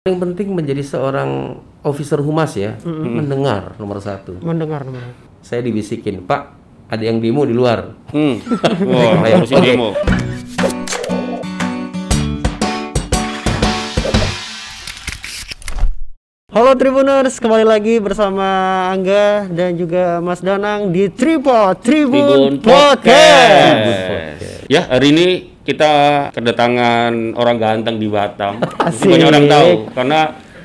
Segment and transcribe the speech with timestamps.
[0.00, 4.32] Paling penting menjadi seorang officer humas ya, mendengar nomor satu.
[4.40, 5.12] Mendengar nomor.
[5.44, 6.56] Saya dibisikin, Pak,
[6.88, 8.00] ada yang demo di luar.
[8.08, 8.40] Hmm.
[8.96, 9.76] Wah, harusin Oke.
[9.76, 9.92] demo.
[16.50, 18.42] Halo Tribuners, kembali lagi bersama
[18.90, 23.86] Angga dan juga Mas Danang di Tripod Tribun, Tribun Podcast.
[23.86, 24.66] Podcast.
[24.66, 25.26] Ya, hari ini
[25.62, 25.92] kita
[26.34, 28.58] kedatangan orang ganteng di Batam.
[29.14, 30.20] Banyak orang tahu karena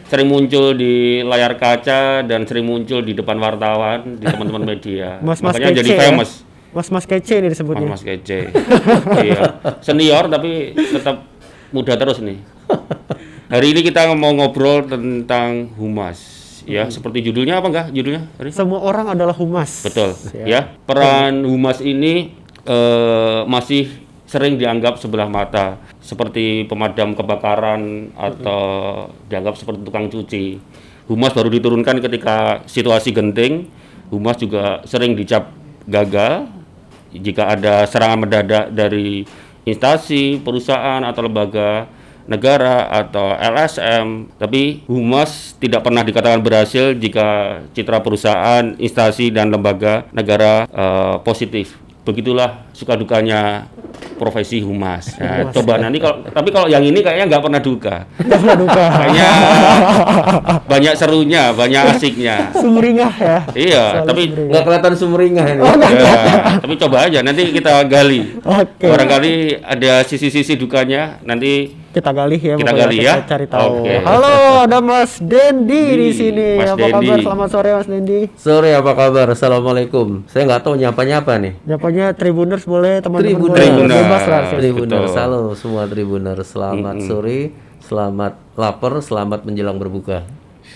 [0.10, 5.22] sering muncul di layar kaca dan sering muncul di depan wartawan, di teman-teman media.
[5.22, 6.02] Mas-mas Makanya jadi kece ya.
[6.10, 6.32] famous.
[6.74, 7.94] Mas-mas kece nih disebutnya.
[7.94, 8.50] Mas kece.
[9.22, 9.62] iya.
[9.86, 11.30] Senior tapi tetap
[11.70, 12.42] muda terus nih.
[13.46, 16.18] Hari ini kita mau ngobrol tentang humas.
[16.66, 17.88] Ya, seperti judulnya apa enggak?
[17.94, 18.26] Judulnya?
[18.42, 18.50] Hari?
[18.50, 19.86] Semua orang adalah humas.
[19.86, 20.46] Betul, Ya.
[20.50, 20.62] ya.
[20.90, 22.34] Peran humas ini
[22.66, 28.62] eh, masih sering dianggap sebelah mata, seperti pemadam kebakaran atau
[29.30, 30.58] dianggap seperti tukang cuci.
[31.06, 33.70] Humas baru diturunkan ketika situasi genting.
[34.10, 35.54] Humas juga sering dicap
[35.86, 36.50] gagal
[37.14, 39.22] jika ada serangan mendadak dari
[39.70, 41.86] instansi, perusahaan atau lembaga
[42.26, 50.10] negara atau LSM, tapi humas tidak pernah dikatakan berhasil jika citra perusahaan, instansi dan lembaga
[50.12, 51.78] negara eh, positif.
[52.06, 53.66] Begitulah suka dukanya
[54.16, 55.16] profesi humas.
[55.20, 57.96] Nah, coba nanti kalau tapi kalau yang ini kayaknya nggak pernah duka.
[58.18, 58.84] Tidak pernah duka.
[58.96, 59.30] Kayaknya
[60.66, 62.36] banyak serunya, banyak asiknya.
[62.56, 63.38] Sumringah ya.
[63.54, 64.24] Iya, Selalu tapi.
[64.52, 65.62] Nggak kelihatan sumringah ini.
[65.96, 66.14] Ya,
[66.60, 68.40] tapi coba aja nanti kita gali.
[68.42, 68.88] Oke.
[68.88, 72.60] Barangkali ada sisi-sisi dukanya nanti Kita gali ya.
[72.60, 73.14] Kita gali kita ya.
[73.24, 73.88] Cari tahu.
[73.88, 74.04] Oke.
[74.04, 76.60] Halo, ada Mas Dendi di sini.
[76.60, 77.16] Mas apa kabar?
[77.16, 77.24] Dendi.
[77.24, 78.20] Selamat sore Mas Dendi.
[78.36, 79.28] Sore apa kabar?
[79.32, 80.28] Assalamualaikum.
[80.28, 81.56] Saya nggak tahu nyapa-nyapa nih.
[81.64, 83.48] Nyapanya Tribuners boleh, teman-teman.
[83.56, 84.05] Tribuners.
[84.06, 84.42] Bebas lah.
[84.48, 84.60] sini.
[84.62, 86.46] Tribuners, halo semua Tribuners.
[86.46, 87.40] Selamat sore,
[87.82, 90.24] selamat lapar, selamat menjelang berbuka.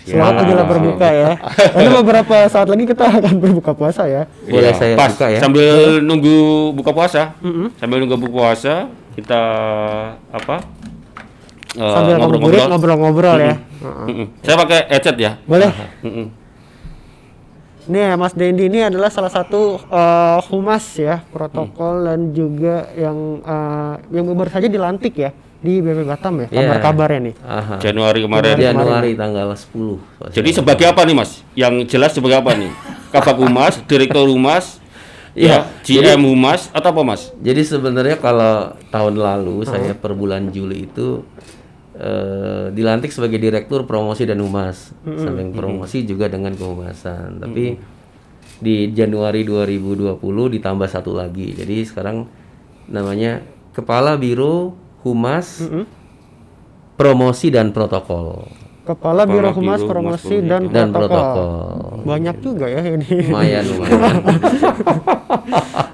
[0.01, 0.39] Selamat Ya.
[0.39, 1.31] menjelang berbuka ya.
[1.73, 4.25] Karena beberapa saat lagi kita akan berbuka puasa ya.
[4.43, 5.39] Boleh Iya, saya pas buka ya?
[5.39, 6.37] sambil nunggu
[6.73, 7.37] buka puasa.
[7.77, 8.73] Sambil nunggu buka puasa
[9.13, 9.41] kita
[10.29, 10.55] apa?
[11.71, 13.55] eh, Sambil ngabuburit ngobrol-ngobrol ya.
[13.79, 14.25] Mm-mm.
[14.41, 15.31] Saya pakai headset ya.
[15.43, 15.69] Boleh.
[16.01, 16.25] Mm-mm.
[17.89, 23.93] Nih Mas Dendi ini adalah salah satu eh, humas ya protokol dan juga yang eh,
[24.13, 26.57] yang baru saja dilantik ya di BP Batam ya Iya.
[26.79, 27.35] kabar-kabarnya nih.
[27.41, 27.75] Aha.
[27.81, 28.55] Januari kemarin.
[28.55, 30.31] Januari tanggal 10.
[30.31, 31.41] Jadi sebagai apa nih Mas?
[31.51, 32.71] Yang jelas sebagai apa nih?
[33.09, 34.77] Kabak Humas, Direktur Humas,
[35.33, 37.33] Iya, ya, GM Humas atau apa Mas?
[37.41, 41.25] Jadi sebenarnya kalau tahun lalu saya per bulan Juli itu
[41.99, 47.43] eh, dilantik sebagai direktur promosi dan humas, samping promosi juga dengan kehumasan.
[47.43, 47.75] Tapi
[48.59, 50.19] di Januari 2020
[50.59, 51.55] ditambah satu lagi.
[51.55, 52.27] Jadi sekarang
[52.89, 53.39] namanya
[53.71, 55.63] Kepala Biro Humas
[56.99, 58.49] Promosi dan Protokol
[58.83, 61.37] Kepala Biro Kepala Humas Biro Humas Promosi dan, dan Protokol.
[61.45, 62.03] Protokol.
[62.09, 63.09] Banyak juga ya ini.
[63.29, 64.15] Lumayan lumayan.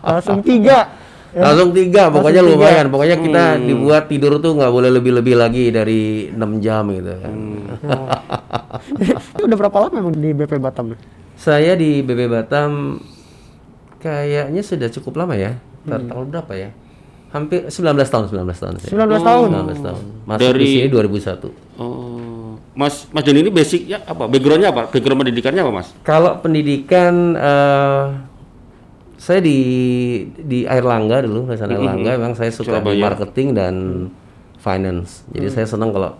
[0.15, 1.04] Langsung tiga.
[1.35, 2.63] Langsung tiga, pokoknya Langsung tiga.
[2.63, 2.85] lumayan.
[2.87, 6.01] Pokoknya kita dibuat tidur tuh nggak boleh lebih-lebih lagi dari
[6.31, 7.33] 6 jam gitu kan.
[9.35, 10.95] Ini udah berapa lama emang di BP Batam?
[11.35, 12.99] Saya di BB Batam
[13.99, 15.59] kayaknya sudah cukup lama ya.
[15.85, 16.07] Hmm.
[16.09, 16.69] tahun berapa ya?
[17.29, 18.89] Hampir 19 tahun, 19 tahun saya.
[18.95, 19.47] 19 tahun.
[19.75, 20.03] 19 tahun.
[20.23, 21.51] Masuk di Dari- sini 2001.
[21.75, 24.23] Oh, Mas Mas Denny ini basicnya apa?
[24.25, 24.87] Backgroundnya apa?
[24.87, 25.87] Background pendidikannya apa Mas?
[26.01, 28.03] Kalau pendidikan eh,
[29.25, 29.57] saya di
[30.37, 33.75] di Airlangga dulu, Yayasan Airlangga memang saya suka di marketing dan
[34.61, 35.25] finance.
[35.33, 36.13] Jadi saya senang kalau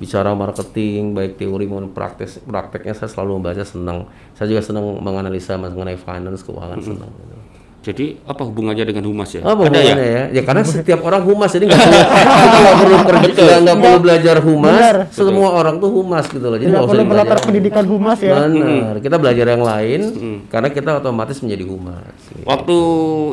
[0.00, 4.08] bicara marketing baik teori maupun praktek prakteknya saya selalu membaca senang.
[4.32, 7.12] Saya juga senang menganalisa mengenai finance, keuangan senang.
[7.12, 7.36] gitu.
[7.86, 9.40] Jadi apa hubungannya dengan humas ya?
[9.40, 9.94] Apa Ada ya?
[9.94, 10.24] ya?
[10.28, 10.42] ya?
[10.42, 12.02] karena setiap orang humas jadi nggak perlu
[12.58, 14.74] nggak perlu kerja nggak- perlu belajar humas.
[14.74, 14.96] Benar.
[15.08, 16.58] Semua orang tuh humas gitu loh.
[16.58, 17.36] Jadi nggak perlu belajar.
[17.38, 18.34] pendidikan humas ya.
[18.42, 18.94] Benar.
[18.98, 20.00] Kita belajar yang lain
[20.46, 22.10] karena kita otomatis menjadi humas.
[22.26, 22.42] gitu.
[22.42, 22.76] Waktu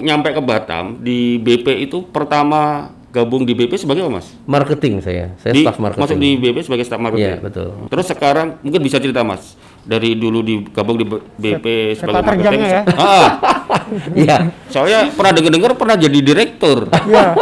[0.04, 4.28] nyampe ke Batam di BP itu pertama gabung di BP sebagai apa Mas?
[4.44, 5.34] Marketing saya.
[5.38, 6.02] Saya Di, staff marketing.
[6.04, 7.38] masuk di BP sebagai staf Iya, marketing.
[7.42, 7.70] betul.
[7.88, 12.24] Terus sekarang mungkin bisa cerita Mas dari dulu di gabung di B- BP sebagai sepak
[12.26, 12.62] marketing.
[12.64, 12.82] ya?
[12.94, 13.28] Ah,
[14.16, 14.38] Iya.
[14.68, 16.88] soalnya pernah dengar-dengar pernah jadi direktur.
[17.04, 17.36] Iya.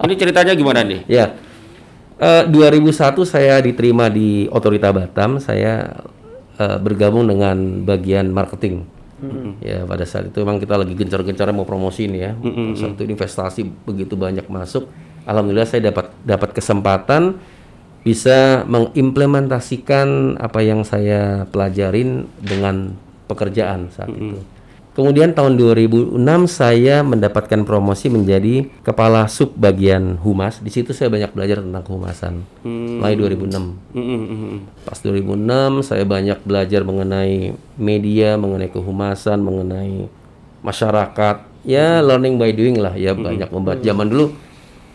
[0.00, 1.02] Ini ceritanya gimana nih?
[1.06, 1.34] Ya.
[2.16, 2.86] Eh, 2001
[3.22, 5.36] saya diterima di Otorita Batam.
[5.36, 5.90] Saya
[6.54, 8.86] eh, bergabung dengan bagian marketing.
[9.58, 12.32] Ya pada saat itu memang kita lagi gencar-gencar mau promosi nih ya.
[12.74, 14.90] Saat itu investasi begitu banyak masuk.
[15.22, 17.38] Alhamdulillah saya dapat dapat kesempatan
[18.02, 22.98] bisa mengimplementasikan apa yang saya pelajarin dengan
[23.30, 24.42] pekerjaan saat itu.
[24.92, 26.20] Kemudian tahun 2006
[26.52, 30.60] saya mendapatkan promosi menjadi kepala sub bagian humas.
[30.60, 32.44] Di situ saya banyak belajar tentang kehumasan.
[32.60, 33.56] Mulai 2006.
[33.56, 34.58] Mm, mm, mm, mm.
[34.84, 40.12] Pas 2006 saya banyak belajar mengenai media, mengenai kehumasan, mengenai
[40.60, 41.48] masyarakat.
[41.64, 43.80] Ya learning by doing lah ya banyak membaca.
[43.80, 44.36] Zaman dulu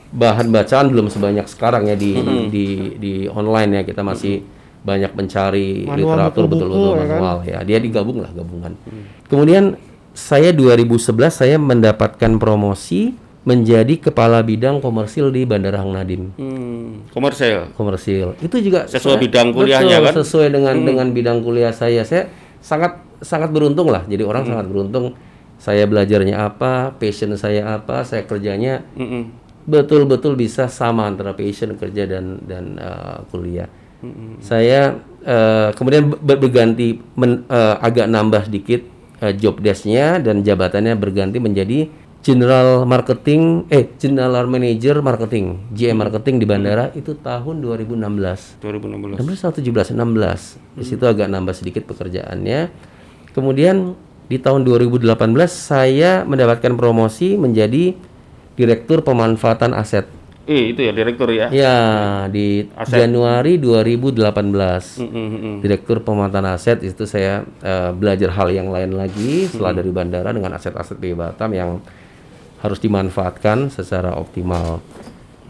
[0.10, 2.16] bahan bacaan belum sebanyak sekarang ya di
[2.48, 2.66] di
[2.96, 4.40] di online ya kita masih
[4.80, 7.08] banyak mencari Manual literatur betul-betul ya kan?
[7.14, 7.58] manual ya.
[7.62, 8.72] Dia digabung lah gabungan.
[9.26, 9.76] Kemudian
[10.12, 10.96] saya 2011
[11.30, 13.12] saya mendapatkan promosi
[13.44, 17.72] menjadi kepala bidang komersil di Bandara Hang Nadim Hmm, komersil.
[17.74, 20.14] komersil itu juga Sesuai saya- bidang kuliahnya betul, kan?
[20.20, 22.28] sesuai dengan dengan bidang kuliah saya saya
[22.60, 25.16] sangat sangat beruntung lah jadi orang sangat beruntung
[25.56, 29.24] saya belajarnya apa passion saya apa saya kerjanya Mm, mm.
[29.68, 33.68] Betul-betul bisa sama antara passion kerja dan dan uh, kuliah.
[34.40, 38.86] Saya uh, kemudian ber- berganti men- uh, agak nambah sedikit
[39.20, 41.92] uh, job desk-nya dan jabatannya berganti menjadi
[42.24, 49.22] General Marketing eh General Manager Marketing GM Marketing di bandara itu tahun 2016 2016.
[49.22, 52.60] 16 atau 17 16 di situ agak nambah sedikit pekerjaannya.
[53.32, 53.94] Kemudian
[54.28, 55.08] di tahun 2018
[55.48, 57.96] saya mendapatkan promosi menjadi
[58.58, 60.10] direktur pemanfaatan aset
[60.48, 61.52] Eh, itu ya direktur ya.
[61.52, 61.78] ya
[62.32, 65.56] di Januari 2018 Mm, mm, mm.
[65.60, 70.56] direktur pemanfaatan aset itu saya eh, belajar hal yang lain lagi setelah dari bandara dengan
[70.56, 71.84] aset-aset BI Batam yang
[72.64, 74.80] harus dimanfaatkan secara optimal.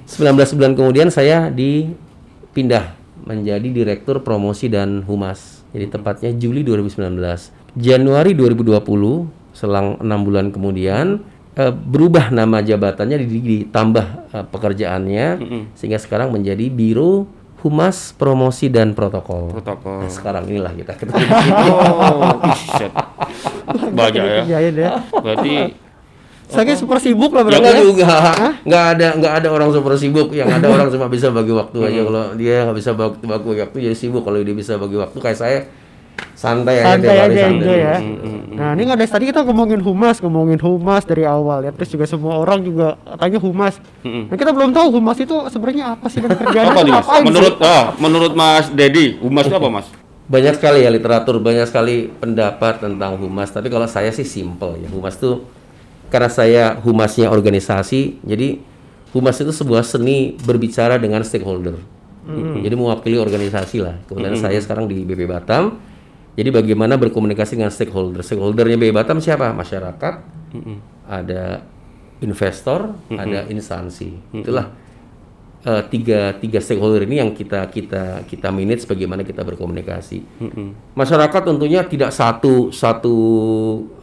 [0.10, 5.62] 19 bulan kemudian saya dipindah menjadi direktur promosi dan humas.
[5.78, 7.54] Jadi tepatnya Juli 2019.
[7.78, 8.82] Januari 2020
[9.54, 11.22] selang enam bulan kemudian
[11.58, 15.26] eh, berubah nama jabatannya di- ditambah eh, pekerjaannya
[15.74, 17.26] sehingga sekarang menjadi Biro
[17.58, 19.50] Humas Promosi dan Protokol.
[19.52, 20.06] Protokol.
[20.06, 21.26] Nah, sekarang inilah kita ketemu.
[21.26, 22.38] Oh.
[23.90, 24.58] Banyak ya.
[24.70, 24.92] Ya.
[25.12, 25.74] Berarti
[26.48, 27.60] Saya super sibuk lah Ya berarti.
[27.60, 27.84] enggak ya.
[27.84, 28.08] juga,
[28.64, 30.32] nggak ada nggak ada orang super sibuk.
[30.32, 32.00] Yang ada orang cuma bisa bagi waktu aja.
[32.02, 34.24] Kalau dia nggak bisa bagi, bagi waktu jadi sibuk.
[34.24, 35.58] Kalau dia bisa bagi waktu kayak saya
[36.38, 37.78] santai aja Santai hari aja santai.
[37.82, 37.96] ya.
[38.58, 41.74] Nah, ini nggak dari tadi kita ngomongin humas, ngomongin humas dari awal ya.
[41.74, 43.82] Terus juga semua orang juga katanya humas.
[44.06, 47.02] Nah, kita belum tahu humas itu sebenarnya apa sih dan kerjanya apa itu nih Mas?
[47.02, 47.28] ngapain sih?
[47.34, 49.88] Menurut ah, menurut Mas Dedi, humas itu apa Mas?
[50.28, 53.50] Banyak sekali ya literatur, banyak sekali pendapat tentang humas.
[53.50, 54.90] Tapi kalau saya sih simple ya.
[54.94, 55.42] Humas tuh
[56.14, 58.62] karena saya humasnya organisasi, jadi
[59.12, 61.82] humas itu sebuah seni berbicara dengan stakeholder.
[62.60, 63.96] Jadi mewakili organisasi lah.
[64.04, 65.80] Kemudian saya sekarang di BP Batam.
[66.38, 68.22] Jadi bagaimana berkomunikasi dengan stakeholder?
[68.22, 69.50] Stakeholdernya BP Batam siapa?
[69.58, 70.14] Masyarakat,
[71.10, 71.66] ada
[72.22, 74.14] investor, ada instansi.
[74.30, 74.70] Itulah
[75.66, 80.22] eh, tiga tiga stakeholder ini yang kita kita kita manage bagaimana kita berkomunikasi.
[80.94, 83.18] Masyarakat tentunya tidak satu satu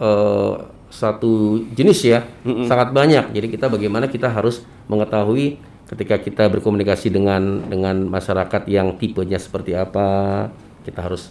[0.02, 0.54] eh,
[0.90, 2.26] satu jenis ya,
[2.66, 3.30] sangat banyak.
[3.30, 9.74] Jadi kita bagaimana kita harus mengetahui ketika kita berkomunikasi dengan dengan masyarakat yang tipenya seperti
[9.74, 10.50] apa,
[10.82, 11.30] kita harus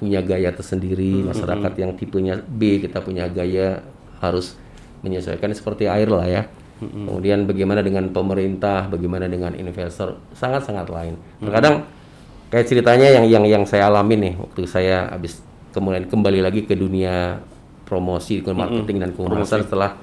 [0.00, 1.20] punya gaya tersendiri.
[1.28, 3.84] Masyarakat yang tipenya B kita punya gaya
[4.24, 4.56] harus
[5.04, 6.42] menyesuaikan seperti air lah ya.
[6.80, 11.20] Kemudian bagaimana dengan pemerintah, bagaimana dengan investor, sangat-sangat lain.
[11.36, 11.84] Terkadang
[12.48, 15.44] kayak ceritanya yang yang yang saya alami nih waktu saya habis
[15.76, 17.38] kemudian kembali lagi ke dunia
[17.84, 20.00] promosi, ke marketing dan kehumasan setelah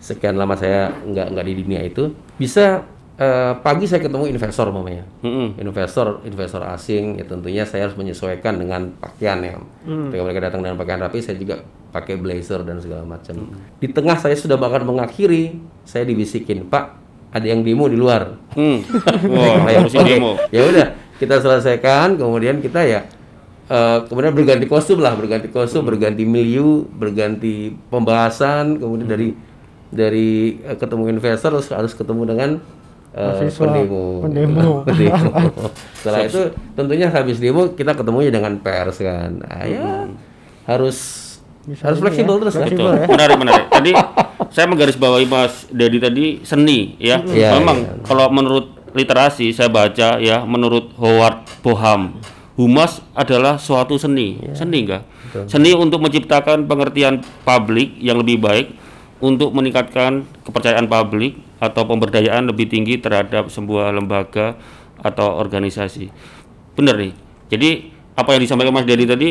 [0.00, 2.86] sekian lama saya nggak nggak di dunia itu bisa
[3.20, 5.60] eh, pagi saya ketemu investor mamanya Mm-mm.
[5.60, 10.76] investor investor asing ya tentunya saya harus menyesuaikan dengan pakaian ya ketika mereka datang dengan
[10.80, 13.34] pakaian rapi saya juga pakai blazer dan segala macam
[13.76, 16.96] di tengah saya sudah bahkan mengakhiri saya dibisikin pak
[17.30, 18.82] ada yang demo di luar Hmm.
[19.30, 20.10] Wah, ngurusin oke.
[20.10, 20.30] demo.
[20.50, 20.86] ya udah
[21.20, 23.00] kita selesaikan kemudian kita ya
[23.68, 29.28] eh, kemudian berganti kostum lah berganti kostum berganti milieu berganti pembahasan kemudian dari
[29.90, 32.50] dari eh, ketemu investor terus harus ketemu dengan
[33.10, 34.72] eh, Mahasiswa, pendemo pendemo.
[34.88, 35.30] Pendemo.
[35.98, 36.42] setelah itu
[36.78, 40.06] tentunya habis demo kita ketemunya dengan pers kan Nah, ya
[40.70, 40.98] harus
[41.60, 42.88] Bisa harus fleksibel ya, terus kan fleksibel.
[42.88, 43.02] Betul.
[43.04, 43.06] ya.
[43.12, 43.66] Menarik, menarik.
[43.76, 43.92] Tadi
[44.50, 47.20] saya menggarisbawahi Mas Dedi tadi seni ya.
[47.20, 47.92] Iya, Memang iya.
[48.02, 52.16] kalau menurut literasi saya baca ya, menurut Howard Boham,
[52.56, 54.40] humas adalah suatu seni.
[54.40, 54.56] Iya.
[54.56, 55.04] Seni enggak?
[55.46, 58.66] Seni untuk menciptakan pengertian publik yang lebih baik
[59.20, 64.56] untuk meningkatkan kepercayaan publik atau pemberdayaan lebih tinggi terhadap sebuah lembaga
[65.00, 66.08] atau organisasi.
[66.76, 67.12] Benar nih.
[67.52, 67.70] Jadi
[68.16, 69.30] apa yang disampaikan Mas Dedi tadi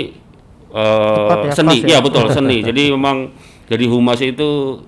[0.69, 1.98] eh, Tepat ya, seni, ya.
[1.98, 2.62] ya betul seni.
[2.62, 3.34] Jadi memang
[3.65, 4.81] jadi humas itu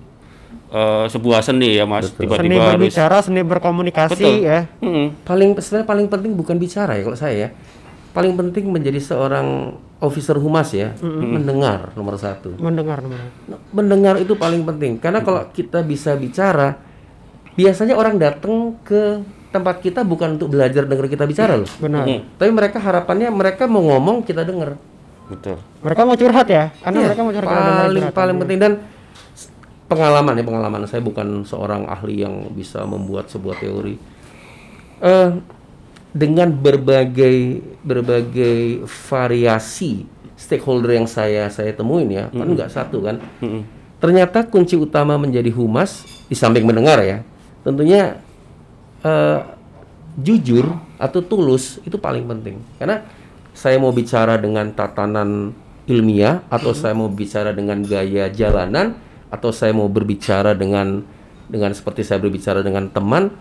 [0.70, 2.10] eh, sebuah seni ya mas.
[2.14, 2.74] Seni Tiba-tiba harus.
[2.78, 4.34] berbicara, seni berkomunikasi Betul.
[4.46, 4.60] ya.
[4.78, 5.18] Hmm.
[5.26, 7.48] paling sebenarnya paling penting bukan bicara ya kalau saya ya
[8.12, 12.54] paling penting menjadi seorang officer humas ya, mendengar nomor satu.
[12.60, 13.32] Mendengar nomor.
[13.72, 16.76] Mendengar itu paling penting karena kalau kita bisa bicara,
[17.56, 21.68] biasanya orang datang ke tempat kita bukan untuk belajar dengar kita bicara loh.
[21.80, 22.04] Benar.
[22.08, 22.20] Hmm.
[22.36, 24.76] Tapi mereka harapannya mereka mau ngomong kita dengar.
[25.28, 25.56] Betul.
[25.80, 27.52] Mereka mau curhat ya, karena Iya, mereka mau curhat.
[27.52, 28.72] paling paling penting dan
[29.88, 33.96] pengalaman ya pengalaman saya bukan seorang ahli yang bisa membuat sebuah teori.
[35.00, 35.28] Eh
[36.12, 40.04] dengan berbagai berbagai variasi
[40.36, 43.16] stakeholder yang saya saya temuin ya kan nggak satu kan.
[43.40, 43.64] Mm-mm.
[44.02, 47.22] Ternyata kunci utama menjadi humas di samping mendengar ya,
[47.62, 48.18] tentunya
[49.06, 49.40] eh,
[50.18, 52.58] jujur atau tulus itu paling penting.
[52.76, 53.06] Karena
[53.54, 55.54] saya mau bicara dengan tatanan
[55.86, 58.98] ilmiah atau saya mau bicara dengan gaya jalanan
[59.32, 61.02] atau saya mau berbicara dengan
[61.46, 63.32] dengan seperti saya berbicara dengan teman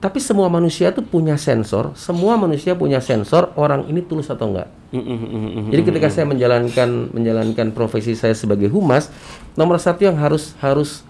[0.00, 4.72] tapi semua manusia itu punya sensor, semua manusia punya sensor orang ini tulus atau enggak.
[4.96, 5.64] Mm-mm, mm-mm.
[5.68, 9.12] Jadi ketika saya menjalankan menjalankan profesi saya sebagai humas,
[9.60, 11.04] nomor satu yang harus harus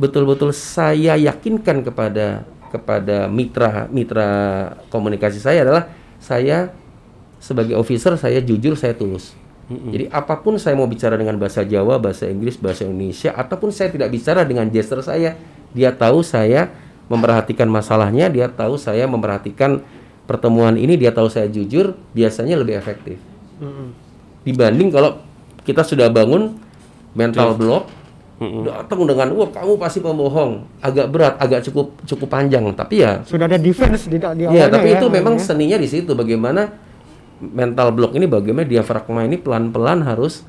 [0.00, 4.28] betul-betul saya yakinkan kepada kepada mitra mitra
[4.88, 6.72] komunikasi saya adalah saya
[7.36, 9.36] sebagai officer saya jujur saya tulus.
[9.72, 13.88] Jadi apa pun saya mau bicara dengan bahasa Jawa, bahasa Inggris, bahasa Indonesia, ataupun saya
[13.88, 15.32] tidak bicara dengan gesture saya,
[15.72, 16.68] dia tahu saya
[17.12, 19.84] memperhatikan masalahnya, dia tahu saya memperhatikan
[20.24, 23.20] pertemuan ini, dia tahu saya jujur, biasanya lebih efektif.
[24.48, 25.20] Dibanding kalau
[25.62, 26.56] kita sudah bangun
[27.12, 27.92] mental block
[28.42, 30.66] datang dengan wah kamu pasti pembohong.
[30.82, 33.22] Agak berat agak cukup cukup panjang tapi ya.
[33.22, 35.46] Sudah ada defense di, di ya awalnya tapi ya, itu memang namanya.
[35.46, 36.74] seninya di situ bagaimana
[37.38, 40.42] mental block ini bagaimana diafragma ini pelan-pelan harus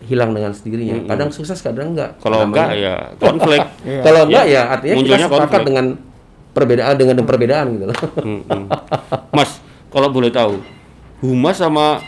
[0.00, 3.60] hilang dengan sendirinya kadang sukses kadang enggak Kalau enggak ya konflik.
[3.82, 4.00] Iya.
[4.00, 5.66] kalau enggak ya artinya kita Munculnya sepakat konflik.
[5.66, 5.86] dengan
[6.50, 8.62] perbedaan dengan perbedaan gitu loh Mm-mm.
[9.30, 9.50] Mas,
[9.86, 10.58] kalau boleh tahu,
[11.20, 12.00] humas sama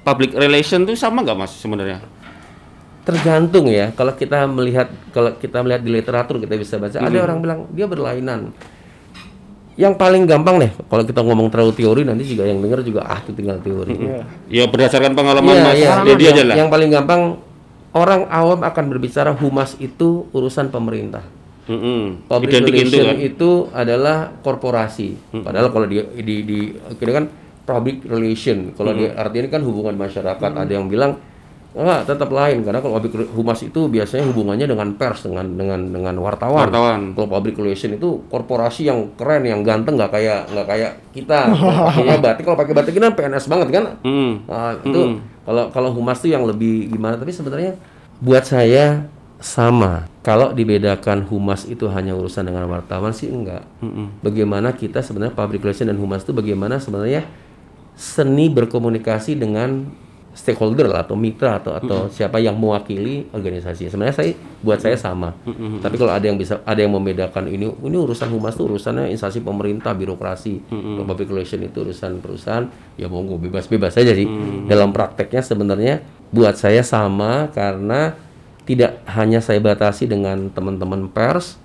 [0.00, 2.02] public relation tuh sama nggak mas sebenarnya?
[3.00, 7.24] tergantung ya kalau kita melihat kalau kita melihat di literatur kita bisa baca ada Hmm.
[7.24, 8.52] orang bilang dia berlainan
[9.74, 13.18] yang paling gampang nih kalau kita ngomong terlalu teori nanti juga yang dengar juga ah
[13.18, 14.22] itu tinggal teori Iya.
[14.46, 15.90] Ya berdasarkan pengalaman Iya, mas iya.
[16.04, 16.56] Dedi aja lah.
[16.56, 17.38] yang paling gampang
[17.90, 21.22] orang awam akan berbicara humas itu urusan pemerintah
[21.62, 22.26] Mm-mm.
[22.26, 23.16] public Identik itu kan.
[23.16, 26.58] itu adalah korporasi padahal kalau di di di
[26.92, 27.24] kita kan
[27.62, 31.14] public relation kalau di artinya kan hubungan masyarakat ada yang bilang
[31.70, 35.78] enggak tetap lain karena kalau public re- humas itu biasanya hubungannya dengan pers dengan dengan
[35.86, 37.00] dengan wartawan Wartawan.
[37.14, 42.18] kalau public relation itu korporasi yang keren yang ganteng nggak kayak nggak kayak kita pakainya
[42.26, 44.32] batik kalau pakai batik kan PNS banget kan Mm.
[44.50, 45.00] Nah, itu
[45.46, 47.78] kalau kalau humas tuh yang lebih gimana tapi sebenarnya
[48.18, 49.06] buat saya
[49.40, 50.04] sama.
[50.20, 53.64] Kalau dibedakan humas itu hanya urusan dengan wartawan sih enggak.
[54.20, 57.24] Bagaimana kita sebenarnya public relation dan humas itu bagaimana sebenarnya
[57.96, 59.88] seni berkomunikasi dengan
[60.30, 63.90] stakeholder lah atau mitra atau atau siapa yang mewakili organisasi.
[63.90, 64.30] Sebenarnya saya
[64.62, 65.34] buat saya sama.
[65.82, 69.42] Tapi kalau ada yang bisa ada yang membedakan ini ini urusan humas itu urusannya instansi
[69.42, 70.70] pemerintah, birokrasi.
[70.70, 74.26] Kalau public relation itu urusan perusahaan, ya monggo bebas-bebas saja sih.
[74.70, 75.94] Dalam prakteknya sebenarnya
[76.30, 78.14] buat saya sama karena
[78.70, 81.58] tidak hanya saya batasi dengan teman-teman pers,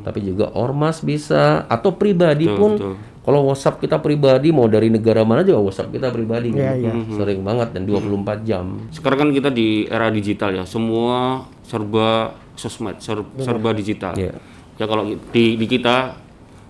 [0.00, 2.72] tapi juga ormas bisa atau pribadi Betul, pun.
[2.76, 2.94] betul.
[3.20, 6.50] Kalau WhatsApp kita pribadi mau dari negara mana juga WhatsApp kita pribadi.
[6.50, 6.88] Iya, gitu.
[6.88, 6.92] iya.
[7.14, 8.80] Sering banget dan 24 jam.
[8.88, 14.16] Sekarang kan kita di era digital ya, semua serba sosmed, ser- serba digital.
[14.16, 14.34] Iya.
[14.80, 16.16] Ya kalau di, di kita,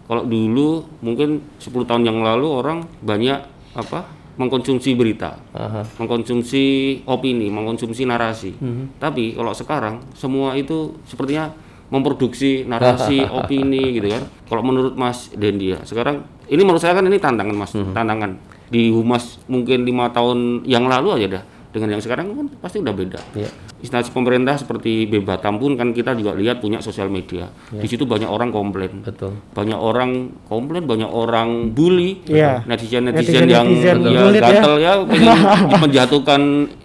[0.05, 3.39] kalau dulu mungkin 10 tahun yang lalu orang banyak
[3.71, 5.87] apa mengkonsumsi berita, Aha.
[6.03, 6.63] mengkonsumsi
[7.05, 8.57] opini, mengkonsumsi narasi.
[8.97, 11.55] Tapi kalau sekarang semua itu sepertinya
[11.91, 14.23] memproduksi narasi, opini gitu kan.
[14.47, 18.39] Kalau menurut Mas Dendi ya, sekarang ini menurut saya kan ini tantangan Mas, tantangan
[18.71, 22.91] di humas mungkin lima tahun yang lalu aja dah dengan yang sekarang kan pasti udah
[22.91, 23.21] beda.
[23.31, 23.47] Iya.
[23.81, 27.47] Instansi pemerintah seperti B Batam pun kan kita juga lihat punya sosial media.
[27.71, 29.39] Di situ banyak orang komplain, Betul.
[29.55, 32.67] banyak orang komplain, banyak orang bully, Iya.
[32.67, 34.51] netizen netizen yang Netizen-netizen ya julid ya.
[34.51, 35.39] gatel ya, pengen
[35.87, 36.41] menjatuhkan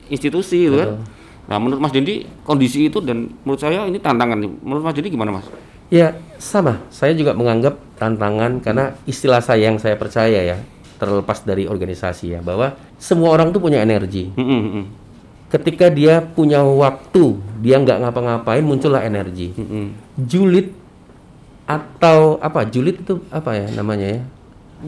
[0.08, 0.90] institusi gitu kan.
[1.46, 4.52] Nah menurut Mas Dendi kondisi itu dan menurut saya ini tantangan nih.
[4.66, 5.46] Menurut Mas Dendi gimana Mas?
[5.94, 6.82] Ya, sama.
[6.90, 10.58] Saya juga menganggap tantangan karena istilah saya yang saya percaya ya,
[10.98, 14.34] terlepas dari organisasi ya, bahwa semua orang tuh punya energi.
[14.34, 14.86] Mm, mm, mm.
[15.54, 19.54] Ketika dia punya waktu, dia nggak ngapa-ngapain, muncullah energi.
[19.54, 19.88] Mm, mm.
[20.26, 20.68] Julid
[21.70, 22.66] atau apa?
[22.66, 24.22] Julid itu apa ya namanya ya?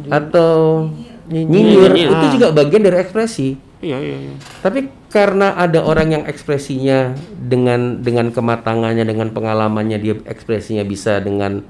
[0.09, 0.89] Atau
[1.29, 2.09] nyinyir, Nyinyir.
[2.09, 3.66] itu juga bagian dari ekspresi.
[3.77, 4.35] Iya iya iya.
[4.65, 11.61] Tapi karena ada orang yang ekspresinya dengan dengan kematangannya, dengan pengalamannya dia ekspresinya bisa dengan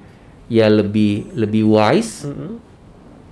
[0.48, 2.28] ya lebih lebih wise.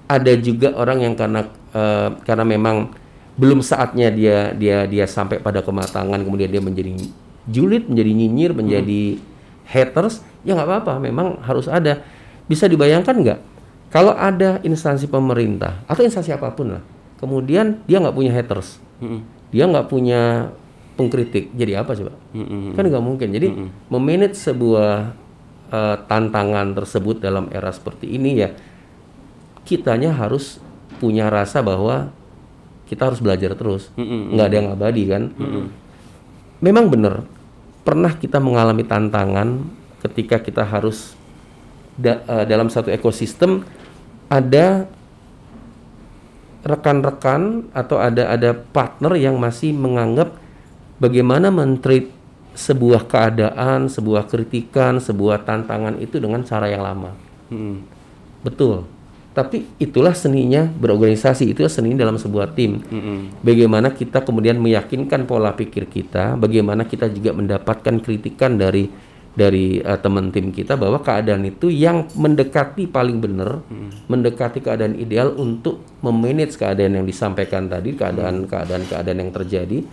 [0.06, 2.94] ada juga orang yang karena eh, karena memang
[3.36, 6.94] belum saatnya dia dia dia sampai pada kematangan kemudian dia menjadi
[7.50, 9.20] julid menjadi nyinyir menjadi
[9.68, 12.06] haters ya nggak apa-apa memang harus ada
[12.48, 13.40] bisa dibayangkan nggak
[13.92, 16.84] kalau ada instansi pemerintah atau instansi apa pun lah
[17.26, 18.78] kemudian dia nggak punya haters.
[19.02, 19.26] Mm-mm.
[19.50, 20.52] dia nggak punya
[20.96, 21.52] pengkritik.
[21.52, 22.14] Jadi apa coba?
[22.32, 22.78] Mm-mm.
[22.78, 23.28] kan nggak mungkin.
[23.34, 23.48] Jadi
[23.90, 25.12] memanage sebuah
[25.74, 28.50] eh, tantangan tersebut dalam era seperti ini ya
[29.66, 30.62] kitanya harus
[31.02, 32.14] punya rasa bahwa
[32.86, 33.90] kita harus belajar terus.
[33.98, 34.38] Mm-mm.
[34.38, 35.24] nggak ada yang abadi kan?
[36.62, 37.26] Memang benar
[37.86, 39.62] pernah kita mengalami tantangan
[40.02, 41.14] ketika kita harus
[41.96, 43.62] da- eh, dalam satu ekosistem
[44.26, 44.90] ada
[46.66, 50.34] rekan-rekan atau ada ada partner yang masih menganggap
[50.98, 52.10] bagaimana mentreat
[52.56, 57.12] sebuah keadaan, sebuah kritikan, sebuah tantangan itu dengan cara yang lama.
[57.54, 57.84] Mm-mm.
[58.42, 58.88] Betul.
[59.36, 62.80] Tapi itulah seninya berorganisasi, itulah seni dalam sebuah tim.
[62.80, 63.44] Mm-mm.
[63.44, 68.88] Bagaimana kita kemudian meyakinkan pola pikir kita, bagaimana kita juga mendapatkan kritikan dari
[69.36, 73.62] dari eh, teman tim kita bahwa keadaan itu yang mendekati paling benar,
[74.08, 79.84] mendekati keadaan ideal untuk memanage keadaan yang disampaikan tadi, keadaan keadaan keadaan yang terjadi,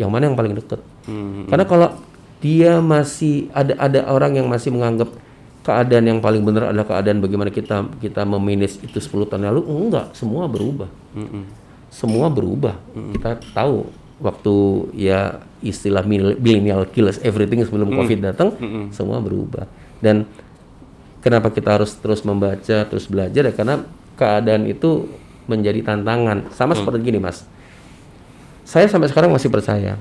[0.00, 0.80] yang mana yang paling dekat.
[1.04, 1.52] Mm.
[1.52, 1.88] Karena kalau
[2.40, 5.12] dia masih ada ada orang yang masih menganggap
[5.60, 10.16] keadaan yang paling benar adalah keadaan bagaimana kita kita memanage itu 10 tahun lalu, enggak,
[10.16, 11.44] semua berubah Mm-mm.
[11.92, 12.80] semua berubah.
[12.96, 14.54] Kita tahu waktu
[14.94, 18.52] ya istilah mil- millennial kills everything sebelum Covid datang,
[18.92, 19.64] semua berubah.
[20.00, 20.28] Dan
[21.20, 23.84] kenapa kita harus terus membaca, terus belajar ya karena
[24.16, 25.08] keadaan itu
[25.48, 26.52] menjadi tantangan.
[26.52, 27.44] Sama seperti gini, Mas.
[28.64, 29.98] Saya sampai sekarang masih percaya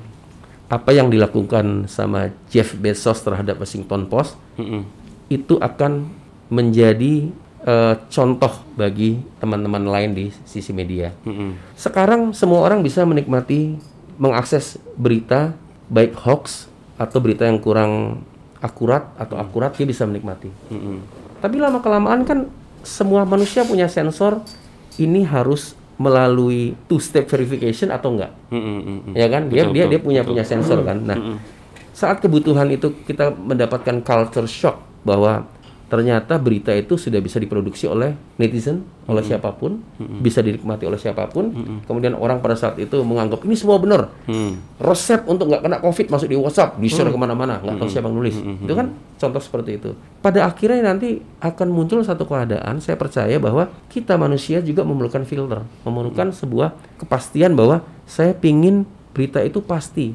[0.70, 4.86] apa yang dilakukan sama Jeff Bezos terhadap Washington Post Mm-mm.
[5.26, 6.06] itu akan
[6.54, 7.34] menjadi
[7.66, 11.10] eh, contoh bagi teman-teman lain di sisi media.
[11.26, 11.74] Mm-mm.
[11.74, 13.82] Sekarang semua orang bisa menikmati
[14.20, 15.56] mengakses berita
[15.88, 16.68] baik hoax
[17.00, 18.22] atau berita yang kurang
[18.60, 20.52] akurat atau akurat dia bisa menikmati.
[20.70, 21.00] Mm-mm.
[21.40, 22.52] Tapi lama kelamaan kan
[22.84, 24.44] semua manusia punya sensor
[25.00, 28.36] ini harus melalui two step verification atau enggak.
[28.52, 29.16] Mm-mm.
[29.16, 29.48] Ya kan?
[29.48, 30.32] Dia Betul, dia betul, dia punya betul.
[30.36, 30.98] punya sensor kan.
[31.08, 31.18] Nah,
[31.96, 35.48] saat kebutuhan itu kita mendapatkan culture shock bahwa
[35.90, 39.82] ternyata berita itu sudah bisa diproduksi oleh netizen, oleh siapa pun,
[40.22, 41.50] bisa dinikmati oleh siapa pun.
[41.90, 44.14] Kemudian orang pada saat itu menganggap ini semua benar.
[44.30, 44.78] Mm.
[44.78, 48.06] Resep untuk nggak kena COVID masuk di WhatsApp, di share ke mana-mana, nggak tahu siapa
[48.06, 48.38] yang nulis.
[48.38, 49.98] Itu kan contoh seperti itu.
[50.22, 55.66] Pada akhirnya nanti akan muncul satu keadaan, saya percaya bahwa kita manusia juga memerlukan filter,
[55.84, 58.86] memerlukan sebuah kepastian bahwa saya pingin
[59.18, 60.14] berita itu pasti,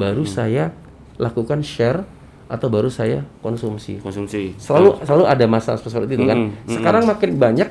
[0.00, 0.72] baru saya
[1.20, 2.08] lakukan share
[2.52, 3.96] atau baru saya konsumsi.
[4.04, 4.52] Konsumsi.
[4.60, 6.36] Selalu selalu ada masalah seperti itu kan.
[6.36, 7.68] Mm, mm, Sekarang makin banyak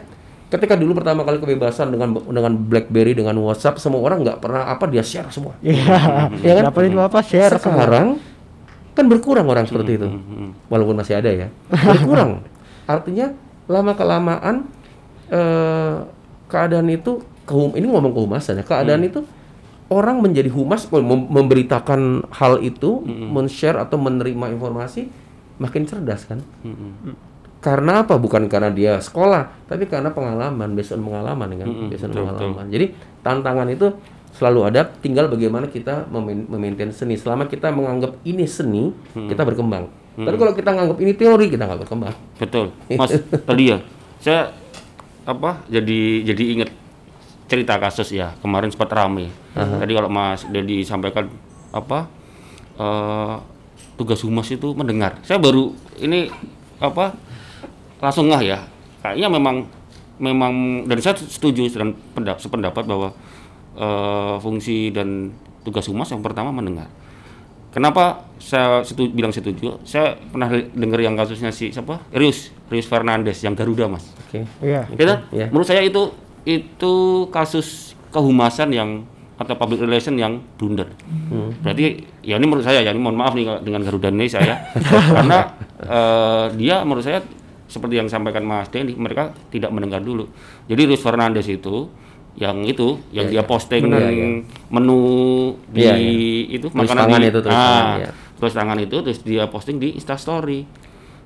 [0.51, 4.89] ketika dulu pertama kali kebebasan dengan dengan BlackBerry dengan WhatsApp semua orang nggak pernah apa
[4.89, 5.53] dia share semua.
[5.61, 5.85] Iya.
[6.41, 6.63] Iya kan?
[6.97, 7.85] Apa share semua.
[7.85, 8.07] Sekarang
[8.91, 10.07] kan berkurang orang seperti itu.
[10.67, 11.47] Walaupun masih ada ya.
[11.95, 12.41] Berkurang.
[12.89, 13.31] Artinya
[13.69, 14.67] lama kelamaan
[15.31, 15.95] eh,
[16.51, 18.63] keadaan itu kehum ini ngomong kehumasan ya.
[18.65, 19.23] Keadaan itu
[19.91, 25.12] orang menjadi humas mem- memberitakan hal itu, men-share atau menerima informasi
[25.60, 26.39] makin cerdas kan.
[26.63, 27.13] Mm-mm.
[27.62, 28.17] Karena apa?
[28.17, 32.23] Bukan karena dia sekolah, tapi karena pengalaman, based on pengalaman kan, Mm-mm, based on betul,
[32.23, 32.65] pengalaman.
[32.71, 32.86] Jadi
[33.21, 33.88] tantangan itu
[34.32, 37.19] selalu ada, tinggal bagaimana kita memain- memaintain seni.
[37.19, 39.91] Selama kita menganggap ini seni, kita berkembang.
[40.12, 42.15] Tapi kalau kita menganggap ini teori, kita nggak berkembang.
[42.39, 43.12] Betul, Mas.
[43.45, 43.77] tadi ya,
[44.17, 44.56] saya
[45.21, 45.62] apa?
[45.67, 46.69] Jadi jadi ingat
[47.51, 49.27] cerita kasus ya kemarin sempat rame.
[49.51, 51.27] Tadi kalau Mas Dedi sampaikan
[51.75, 52.07] apa
[52.79, 53.35] eh,
[53.99, 55.19] tugas humas itu mendengar.
[55.27, 56.31] Saya baru ini
[56.79, 57.11] apa
[57.99, 58.63] langsung ngah ya.
[59.03, 59.55] Kayaknya memang
[60.21, 60.53] memang
[60.87, 63.11] dan saya setuju dan pendapat sependapat bahwa
[63.75, 65.35] eh, fungsi dan
[65.67, 66.87] tugas humas yang pertama mendengar.
[67.71, 69.79] Kenapa saya setuju, bilang setuju?
[69.87, 72.03] Saya pernah dengar yang kasusnya si siapa?
[72.11, 74.11] Rius, Rius Fernandes yang Garuda, Mas.
[74.27, 74.43] Oke.
[74.59, 74.91] Iya.
[74.91, 75.19] Ya kan?
[75.31, 75.47] Iya.
[75.55, 76.11] Menurut saya itu
[76.45, 78.89] itu kasus kehumasan yang
[79.41, 80.86] atau public relation yang blunder.
[81.65, 84.56] Berarti ya ini menurut saya ya ini mohon maaf nih dengan Garuda Indonesia ya.
[85.17, 85.39] Karena
[85.82, 87.25] eh, dia menurut saya
[87.65, 90.27] seperti yang sampaikan Mas Denny, mereka tidak mendengar dulu.
[90.67, 91.89] Jadi Rius Fernandes itu
[92.36, 94.27] yang itu yang dia posting Benar, iya.
[94.71, 95.01] menu
[95.67, 95.95] di Iya,
[96.47, 98.10] itu Tulis makanan tangan di, itu, tulis ah, tangan, iya.
[98.39, 100.63] tulis tangan itu terus dia posting di Instastory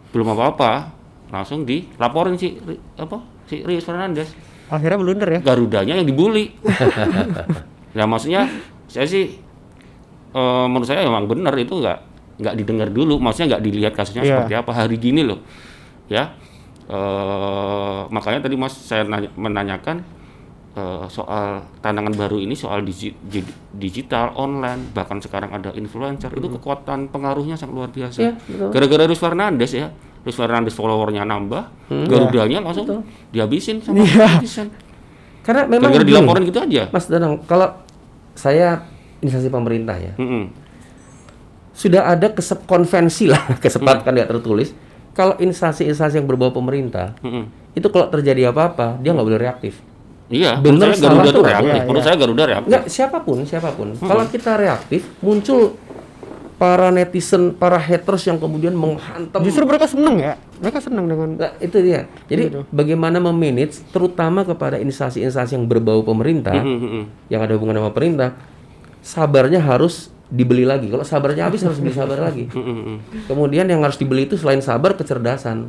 [0.09, 0.89] belum apa-apa
[1.29, 2.57] langsung dilaporin si
[2.97, 4.33] apa si Rius Fernandes
[4.67, 5.39] Akhirnya blunder ya.
[5.41, 6.51] Garudanya yang dibully
[7.91, 8.49] ya maksudnya
[8.85, 9.37] saya sih
[10.31, 11.97] eh, menurut saya memang benar itu nggak
[12.35, 14.31] nggak didengar dulu maksudnya nggak dilihat kasusnya Iya.
[14.35, 15.39] seperti apa hari gini loh
[16.07, 16.33] ya
[16.85, 20.05] Eh, makanya tadi Mas saya nanya- menanyakan
[20.71, 23.41] eh, soal tantangan baru ini soal digi- di-
[23.73, 28.21] digital, online, bahkan sekarang ada influencer itu kekuatan pengaruhnya sangat luar biasa.
[28.21, 28.33] Iya.
[28.69, 29.89] Gara-gara Luis Fernandes ya,
[30.25, 31.63] Luis Fernandes followernya nambah,
[32.09, 34.73] Garudanya langsung dihabisin sama netizen.
[35.45, 36.89] Karena memang gini, dilaporin gitu aja.
[36.89, 37.69] Mas Danang, kalau
[38.33, 38.81] saya
[39.21, 40.49] instansi pemerintah ya, Mm-mm.
[41.71, 43.61] sudah ada kesep konvensi lah, Hmm.
[43.61, 44.73] kesepakatan tidak tertulis.
[45.15, 47.45] Kalau instansi-instansi yang berbau pemerintah, Mm-mm.
[47.71, 49.77] itu kalau terjadi apa-apa, dia nggak boleh reaktif.
[50.25, 51.69] Iya, saya Garuda tuh, reaktif.
[51.69, 52.07] iya, Menurut iya.
[52.09, 52.69] saya Garuda reaktif.
[52.73, 53.87] Enggak, siapa pun, siapa pun.
[53.93, 54.09] Hmm.
[54.09, 55.77] Kalau kita reaktif, muncul
[56.55, 59.43] para netizen, para haters yang kemudian menghantam.
[59.43, 60.33] Justru mereka seneng ya.
[60.63, 62.07] Mereka seneng dengan Nah, itu dia.
[62.31, 67.03] Jadi bagaimana memanage, terutama kepada instansi-instansi yang berbau pemerintah, Mm-mm, mm-mm.
[67.27, 68.39] yang ada hubungan sama pemerintah,
[69.03, 70.87] sabarnya harus dibeli lagi.
[70.87, 72.47] Kalau sabarnya habis harus beli sabar lagi.
[73.29, 75.67] Kemudian yang harus dibeli itu selain sabar kecerdasan.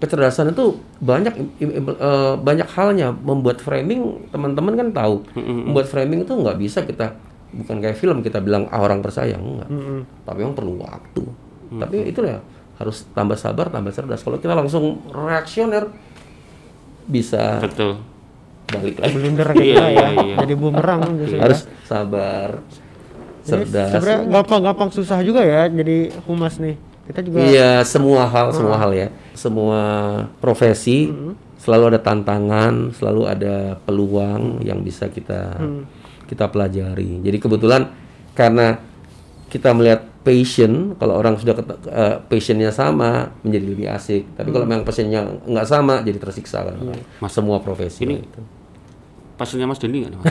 [0.00, 5.16] Kecerdasan itu banyak eh, banyak halnya membuat framing teman-teman kan tahu.
[5.36, 7.14] Membuat framing itu nggak bisa kita
[7.52, 9.68] bukan kayak film kita bilang ah, orang percaya enggak.
[10.24, 11.24] Tapi memang perlu waktu.
[11.72, 12.40] Tapi itu ya
[12.76, 14.20] harus tambah sabar, tambah cerdas.
[14.20, 15.86] Kalau kita langsung reaksioner
[17.04, 17.98] bisa Betul.
[18.68, 19.14] balik lagi.
[19.14, 19.90] blunder kayak Iya, kita ya.
[19.90, 20.36] iya, iya.
[20.42, 21.42] Jadi bumerang justru ya.
[21.44, 22.48] Harus sabar,
[23.42, 23.90] Jadi cerdas.
[23.92, 26.76] Sebenarnya gampang-gampang susah juga ya jadi humas nih.
[27.02, 29.08] Kita juga Iya, semua hal, semua hal ya.
[29.34, 29.80] Semua
[30.38, 31.10] profesi
[31.58, 35.58] selalu ada tantangan, selalu ada peluang yang bisa kita
[36.32, 37.20] kita pelajari.
[37.20, 37.92] Jadi kebetulan
[38.32, 38.80] karena
[39.52, 41.52] kita melihat passion, kalau orang sudah
[41.92, 44.32] eh, passionnya sama menjadi lebih asik.
[44.32, 46.80] Tapi kalau memang passionnya nggak sama, jadi tersiksa kan.
[47.20, 48.08] Mas semua profesi.
[48.08, 48.40] Ini- itu.
[49.32, 50.22] Pastinya Mas Dendi nggak?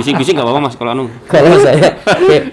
[0.00, 1.04] Bising-bising nggak apa-apa Mas kalau anu.
[1.30, 2.02] Kalau saya,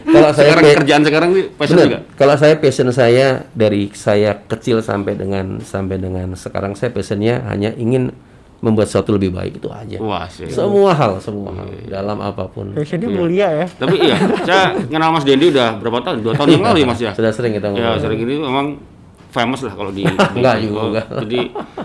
[0.06, 1.88] kalau saya Sekarang kerjaan sekarang nih passion Bener.
[1.90, 2.00] juga.
[2.14, 7.74] Kalau saya passion saya dari saya kecil sampai dengan sampai dengan sekarang saya passionnya hanya
[7.74, 8.14] ingin
[8.58, 9.98] membuat sesuatu lebih baik itu aja.
[10.00, 10.48] Wah, sih.
[10.48, 12.74] Semua hal, semua hal dalam apa pun.
[12.74, 13.66] passionnya mulia ya.
[13.68, 16.22] Tapi iya, saya kenal Mas Dendi udah berapa tahun?
[16.22, 17.12] Dua tahun yang lalu ya Mas ya?
[17.12, 18.82] Sudah sering kita Ya, sering ini memang
[19.30, 20.02] famous lah kalau di
[20.34, 21.02] Enggak di- juga.
[21.20, 21.40] Jadi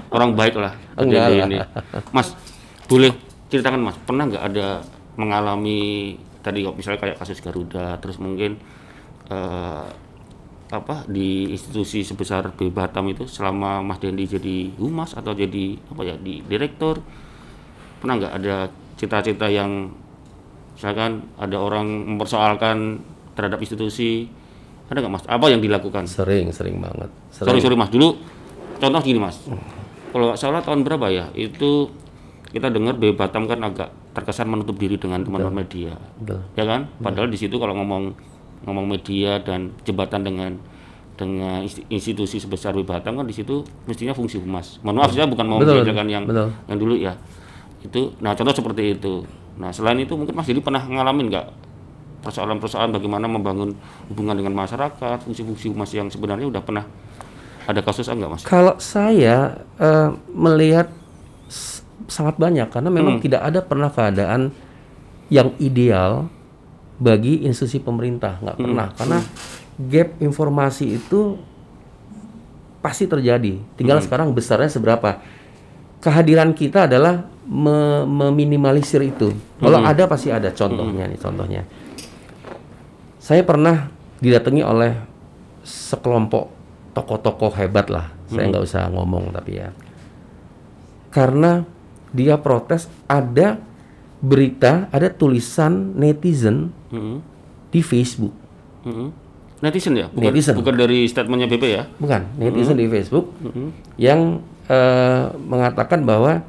[0.09, 1.47] orang baik lah Mas Enggak Dendi lah.
[1.47, 1.59] ini.
[2.09, 2.29] Mas,
[2.85, 3.13] boleh
[3.47, 4.67] ceritakan Mas, pernah nggak ada
[5.15, 8.57] mengalami tadi kok misalnya kayak kasus Garuda, terus mungkin
[9.29, 9.85] eh,
[10.73, 16.01] apa di institusi sebesar B Batam itu selama Mas Dendi jadi humas atau jadi apa
[16.09, 17.05] ya di direktur
[18.01, 19.93] pernah nggak ada cita-cita yang
[20.75, 22.99] misalkan ada orang mempersoalkan
[23.37, 24.27] terhadap institusi?
[24.89, 25.25] Ada nggak mas?
[25.29, 26.05] Apa yang dilakukan?
[26.09, 27.09] Sering, sering banget.
[27.31, 27.93] sorry sorry mas.
[27.93, 28.19] Dulu
[28.81, 29.39] contoh gini mas.
[30.13, 31.89] Kalau nggak salah tahun berapa ya itu
[32.53, 35.97] kita dengar B Batam kan agak terkesan menutup diri dengan teman-teman media.
[36.21, 36.45] Betul.
[36.53, 36.91] ya kan?
[37.01, 38.32] Padahal di situ kalau ngomong
[38.67, 40.51] ngomong media dan jembatan dengan
[41.19, 45.29] dengan insti- institusi sebesar B Batam kan di situ mestinya fungsi humas mohon maaf saya
[45.29, 46.49] bukan mau Betul, menjelekan yang betul.
[46.67, 47.13] yang dulu ya
[47.85, 49.23] itu nah contoh seperti itu
[49.61, 51.47] nah selain itu mungkin Mas Didi pernah ngalamin nggak
[52.23, 53.75] persoalan-persoalan bagaimana membangun
[54.09, 56.87] hubungan dengan masyarakat fungsi-fungsi humas yang sebenarnya udah pernah
[57.67, 58.43] ada kasus enggak Mas?
[58.47, 60.91] Kalau saya eh, melihat
[62.07, 64.51] sangat banyak karena memang tidak ada pernah keadaan
[65.31, 66.27] yang ideal
[67.01, 69.19] bagi institusi pemerintah nggak pernah karena
[69.79, 71.39] gap informasi itu
[72.83, 73.63] pasti terjadi.
[73.79, 75.23] Tinggal sekarang besarnya seberapa.
[76.03, 79.31] Kehadiran kita adalah me- meminimalisir itu.
[79.63, 81.63] Kalau ada pasti ada contohnya nih contohnya.
[83.23, 83.87] Saya pernah
[84.19, 84.99] didatangi oleh
[85.63, 86.51] sekelompok
[86.91, 88.11] tokoh-tokoh hebat lah.
[88.27, 89.71] Saya nggak usah ngomong tapi ya.
[91.15, 91.63] Karena
[92.11, 93.63] dia protes ada
[94.23, 97.19] berita, ada tulisan netizen Mm-mm.
[97.75, 98.33] di Facebook.
[98.87, 99.11] Mm-mm.
[99.63, 100.07] Netizen ya?
[100.11, 100.55] Bukan, Netizen.
[100.59, 101.85] bukan dari statementnya BP ya?
[101.99, 103.31] Bukan, netizen di Facebook
[103.95, 106.43] yang eh, mengatakan bahwa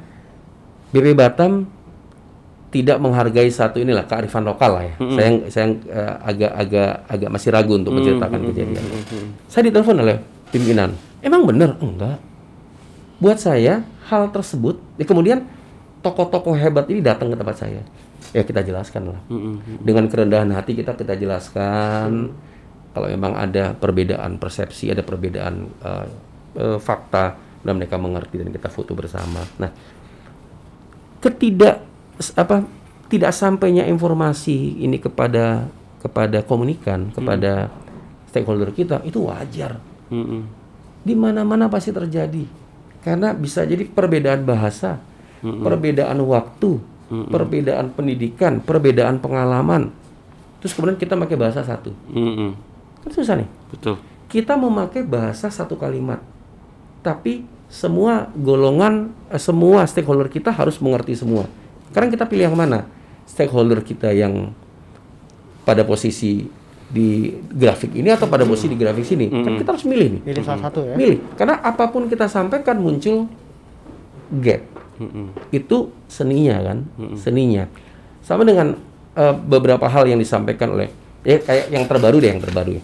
[0.90, 1.66] BP Batam
[2.74, 4.94] tidak menghargai satu inilah kearifan lokal lah ya.
[5.14, 8.82] Saya saya eh, agak agak agak masih ragu untuk menceritakan kejadian.
[9.46, 10.18] Saya ditelepon oleh
[10.50, 10.90] pimpinan.
[11.22, 11.78] Emang benar?
[11.78, 12.18] Enggak.
[13.22, 15.46] Buat saya hal tersebut, ya kemudian
[16.04, 17.80] tokoh-tokoh hebat ini datang ke tempat saya.
[18.36, 19.20] Ya kita jelaskan lah.
[19.32, 19.80] Mm-mm.
[19.80, 22.36] Dengan kerendahan hati kita kita jelaskan
[22.92, 26.06] kalau memang ada perbedaan persepsi, ada perbedaan eh,
[26.60, 29.40] eh, fakta, dan mereka mengerti dan kita foto bersama.
[29.56, 29.72] Nah,
[31.24, 31.80] ketidak
[32.36, 32.62] apa
[33.08, 35.66] tidak sampainya informasi ini kepada
[36.04, 37.72] kepada komunikan, kepada
[38.28, 39.80] stakeholder kita itu wajar.
[40.12, 40.44] Mm-mm.
[41.00, 42.44] Di mana-mana pasti terjadi.
[43.04, 44.96] Karena bisa jadi perbedaan bahasa,
[45.44, 46.80] perbedaan waktu,
[47.28, 49.92] perbedaan pendidikan, perbedaan pengalaman.
[50.64, 51.92] Terus kemudian kita pakai bahasa satu.
[52.08, 52.56] Mm-mm.
[53.04, 53.48] Kan susah nih.
[53.68, 54.00] Betul.
[54.32, 56.24] Kita memakai bahasa satu kalimat.
[57.04, 61.44] Tapi semua golongan, eh, semua stakeholder kita harus mengerti semua.
[61.92, 62.88] Sekarang kita pilih yang mana?
[63.28, 64.56] Stakeholder kita yang
[65.68, 66.48] pada posisi
[66.88, 69.26] di grafik ini atau pada posisi di grafik sini?
[69.28, 70.20] Kan kita harus milih nih.
[70.24, 70.96] Pilih salah satu ya.
[70.96, 71.20] Milih.
[71.36, 73.28] Karena apa pun kita sampaikan muncul
[74.40, 74.73] gap.
[74.98, 75.34] Mm-mm.
[75.50, 76.78] Itu seninya kan,
[77.18, 77.66] seninya.
[78.22, 78.78] Sama dengan
[79.18, 80.88] eh, beberapa hal yang disampaikan oleh
[81.24, 82.82] ya kayak yang terbaru deh, yang terbaru ya.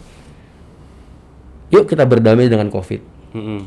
[1.71, 2.99] Yuk kita berdamai dengan Covid.
[3.37, 3.61] Mm-mm.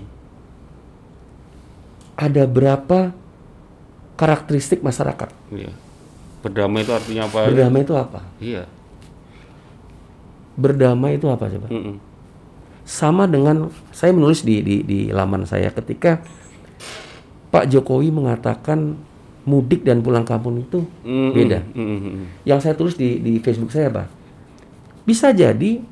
[2.19, 3.15] Ada berapa
[4.19, 5.31] karakteristik masyarakat?
[5.49, 5.71] Iya.
[6.43, 7.47] Berdamai itu artinya apa?
[7.47, 8.19] Berdamai itu apa?
[8.43, 8.67] Iya.
[10.59, 11.67] Berdamai itu apa coba?
[11.71, 11.95] Mm-mm.
[12.83, 16.19] Sama dengan saya menulis di di, di laman saya ketika
[17.53, 18.97] Pak Jokowi mengatakan
[19.45, 21.29] mudik dan pulang kampung itu Mm-mm.
[21.31, 21.59] beda.
[21.75, 22.41] Mm-mm.
[22.41, 24.09] Yang saya tulis di di Facebook saya apa?
[25.05, 25.83] Bisa jadi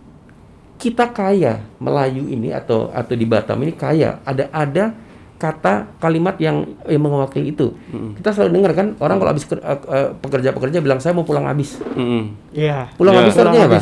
[0.76, 4.98] kita kaya Melayu ini atau atau di Batam ini kaya ada ada
[5.38, 7.74] kata kalimat yang, yang mewakili itu.
[8.14, 11.78] Kita selalu dengar kan orang kalau habis eh, eh, pekerja-pekerja bilang saya mau pulang habis.
[11.94, 12.54] Mm-mm.
[12.54, 12.90] Iya.
[12.94, 13.20] Pulang Ya.
[13.22, 13.82] habis Pulang artinya apa?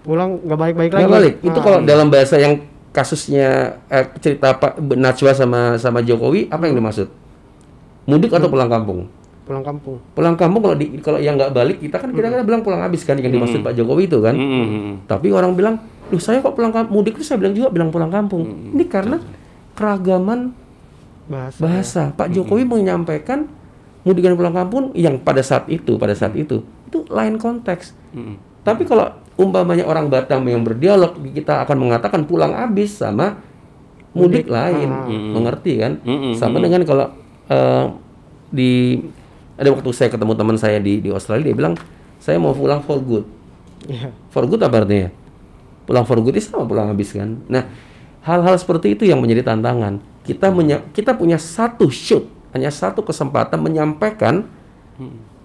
[0.00, 1.06] Pulang nggak baik-baik lagi.
[1.08, 1.34] Balik.
[1.42, 1.64] Itu Ah.
[1.64, 2.54] kalau dalam bahasa yang
[2.90, 7.08] kasusnya eh, cerita Pak Najwa sama sama Jokowi apa yang dimaksud?
[8.08, 9.06] Mudik atau pulang kampung?
[9.50, 9.98] pulang kampung.
[10.14, 13.02] Pulang kampung kalau di kalau yang nggak balik kita kan kita kan bilang pulang habis
[13.02, 14.38] kan yang dimaksud Pak Jokowi itu kan.
[15.10, 15.74] Tapi orang bilang,
[16.06, 18.46] "Loh, saya kok pulang kampung?" Mudik itu saya bilang juga bilang pulang kampung.
[18.46, 19.18] Ini karena
[19.74, 20.54] keragaman
[21.26, 21.58] Bahasa.
[21.58, 22.02] bahasa.
[22.14, 23.50] Pak Jokowi menyampaikan
[24.06, 27.94] mudik dan pulang kampung yang pada saat itu, pada saat itu itu lain konteks.
[28.62, 33.40] Tapi kalau umpamanya orang Batam yang berdialog, kita akan mengatakan pulang habis sama
[34.12, 34.90] mudik, lain,
[35.32, 35.96] mengerti kan?
[36.04, 36.36] Mm-mm.
[36.36, 37.08] Sama dengan kalau
[37.48, 37.84] eh,
[38.52, 39.00] di
[39.56, 41.74] ada waktu saya ketemu teman saya di di Australia, dia bilang
[42.20, 43.24] saya mau pulang for good.
[43.88, 44.12] Iya.
[44.28, 45.08] For good apa artinya?
[45.88, 47.40] Pulang for good itu sama pulang habis kan.
[47.48, 47.64] Nah,
[48.20, 50.04] hal-hal seperti itu yang menjadi tantangan.
[50.20, 54.44] Kita menya- kita punya satu shoot, hanya satu kesempatan menyampaikan,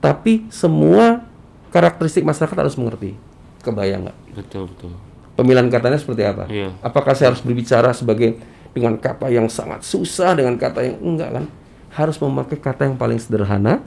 [0.04, 1.24] tapi semua
[1.72, 3.16] karakteristik masyarakat harus mengerti.
[3.66, 4.18] Kebayang nggak?
[4.38, 4.94] Betul betul.
[5.36, 6.46] Pemilihan katanya seperti apa?
[6.48, 6.70] Iya.
[6.80, 8.38] Apakah saya harus berbicara sebagai
[8.72, 11.46] dengan kata yang sangat susah, dengan kata yang enggak kan?
[11.92, 13.82] Harus memakai kata yang paling sederhana,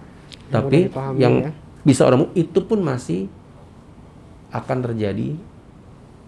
[0.50, 1.50] tapi mudah dipahami yang ya.
[1.86, 3.30] bisa orang itu pun masih
[4.50, 5.36] akan terjadi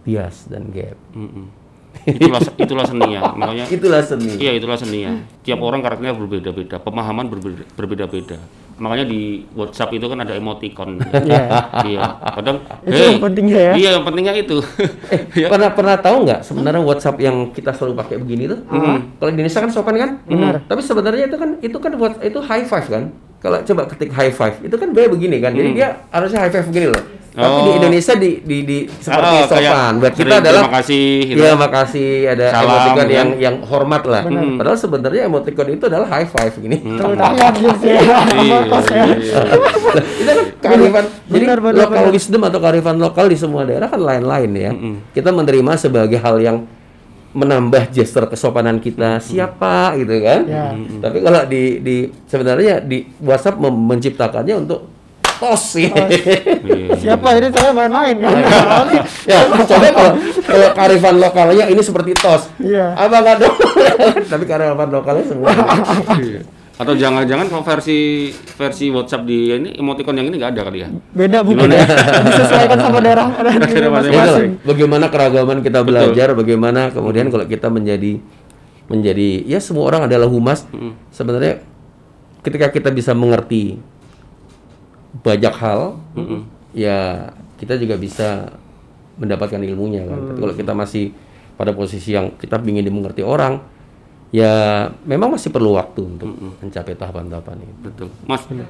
[0.05, 0.97] bias dan gap.
[1.17, 1.61] Mm-mm.
[2.07, 3.21] Itulah itulah seninya.
[3.35, 4.39] Makanya Itulah seni.
[4.39, 5.21] Iya itulah seninya.
[5.43, 8.39] Tiap orang karakternya berbeda-beda, pemahaman berbeda- berbeda-beda.
[8.81, 10.97] Makanya di WhatsApp itu kan ada emoticon.
[11.31, 11.47] Iya.
[11.85, 12.01] iya.
[12.33, 13.73] Kadang, Itu "Hey." yang pentingnya ya.
[13.77, 14.59] Iya, yang pentingnya itu.
[15.41, 18.59] Eh, pernah pernah tahu nggak sebenarnya WhatsApp yang kita selalu pakai begini tuh?
[19.21, 20.11] Kalau di Indonesia kan sopan kan?
[20.25, 20.65] Benar.
[20.65, 23.05] Tapi sebenarnya itu kan itu kan buat itu high five kan?
[23.41, 25.53] Kalau coba ketik high five itu kan dia begini kan.
[25.53, 27.20] Jadi dia harusnya high five begini loh.
[27.31, 27.79] Tapi di Oh.
[27.79, 29.93] Indonesia di di, di seperti Oh, sopan.
[29.97, 31.39] Buat kita sering adalah terima kasih, gitu.
[31.39, 33.07] Iya, makasih ada Salam, emoticon kan?
[33.09, 34.23] yang yang hormat lah.
[34.25, 34.45] Benar.
[34.59, 36.77] Padahal sebenarnya emoticon itu adalah high five gini.
[36.83, 37.99] Abis ya.
[38.35, 39.05] Iya, ya.
[39.15, 39.41] iya.
[39.95, 43.97] Itu kan kearifan jadi Benar, benar, lokal wisdom atau kearifan lokal di semua daerah kan
[43.99, 44.71] lain-lain ya
[45.11, 46.57] kita menerima sebagai hal yang
[47.31, 50.75] menambah gesture kesopanan kita siapa gitu kan Ya.
[50.99, 54.85] tapi kalau di di sebenarnya di WhatsApp menciptakannya untuk
[55.41, 56.95] tos sih Iya.
[56.95, 58.37] Siapa ini saya main-main kan?
[59.31, 60.13] ya coba kalau
[60.45, 62.93] kalau kearifan lokalnya ini seperti tos Iya.
[62.93, 63.57] apa nggak dong
[64.33, 65.49] tapi kearifan lokalnya semua
[66.21, 66.45] Iya.
[66.81, 70.89] Atau jangan-jangan kalau versi versi WhatsApp di ini emoticon yang ini nggak ada kali ya?
[71.13, 71.85] Beda mungkin ya.
[72.25, 74.57] Disesuaikan sama daerah Daerah masing-masing.
[74.57, 78.17] Itulah, bagaimana keragaman kita belajar, bagaimana kemudian kalau kita menjadi
[78.89, 80.65] menjadi ya semua orang adalah humas.
[81.13, 81.61] Sebenarnya
[82.41, 83.77] ketika kita bisa mengerti
[85.13, 85.99] banyak hal,
[86.71, 88.55] ya kita juga bisa
[89.19, 90.21] mendapatkan ilmunya kan.
[90.33, 91.05] Tapi kalau kita masih
[91.55, 93.61] pada posisi yang kita ingin dimengerti orang,
[94.31, 96.31] ya memang masih perlu waktu untuk
[96.63, 97.75] mencapai tahapan-tahapan itu.
[97.85, 98.09] Betul.
[98.25, 98.65] Mas, eh,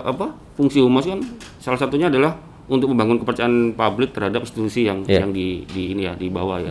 [0.00, 1.20] apa fungsi humas kan
[1.60, 2.34] salah satunya adalah
[2.70, 5.26] untuk membangun kepercayaan publik terhadap institusi yang Iya.
[5.26, 6.70] yang di, di ini ya di bawah ya.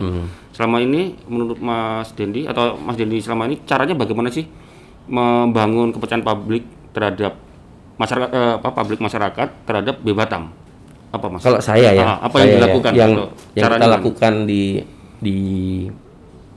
[0.50, 4.48] Selama ini menurut Mas Dendi atau Mas Dendi selama ini caranya bagaimana sih
[5.08, 7.36] membangun kepercayaan publik terhadap
[8.00, 10.48] masyarakat eh, apa publik masyarakat terhadap Bebatam?
[11.12, 11.44] Apa Mas?
[11.44, 12.92] Kalau saya ya, Ah, apa yang saya ya, dilakukan?
[12.96, 14.62] yang Kalau yang kita lakukan di
[15.20, 15.36] di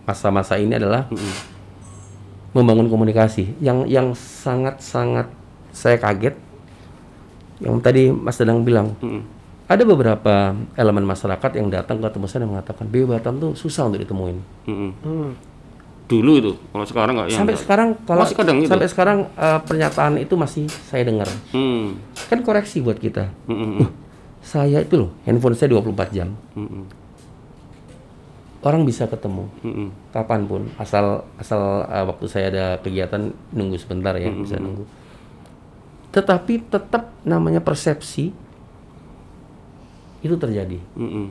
[0.08, 1.12] masa-masa ini adalah
[2.53, 5.27] membangun komunikasi yang yang sangat sangat
[5.73, 6.38] saya kaget.
[7.60, 9.23] Yang tadi Mas Dadang bilang, Mm-mm.
[9.71, 14.38] ada beberapa elemen masyarakat yang datang ketemu saya dan mengatakan, Batam tuh susah untuk ditemuin.
[14.67, 14.91] Mm-mm.
[15.01, 15.32] Hmm.
[16.04, 17.38] Dulu itu, kalau sekarang nggak ya?
[17.39, 17.63] sampai nggak.
[17.63, 21.30] sekarang kalau Masih kadang sampai sekarang eh, pernyataan itu masih saya dengar.
[21.56, 21.98] Hmm.
[22.28, 23.32] Kan koreksi buat kita.
[23.48, 23.88] Mm-mm.
[24.44, 26.36] Saya itu loh, handphone saya 24 jam.
[26.60, 27.04] Mm-mm.
[28.63, 29.92] orang bisa ketemu Mm-mm.
[30.16, 34.88] kapan pun asal asal uh, waktu saya ada kegiatan nunggu sebentar ya bisa nunggu
[36.16, 38.32] tetapi tetap namanya persepsi
[40.24, 41.28] itu terjadi Mm-mm.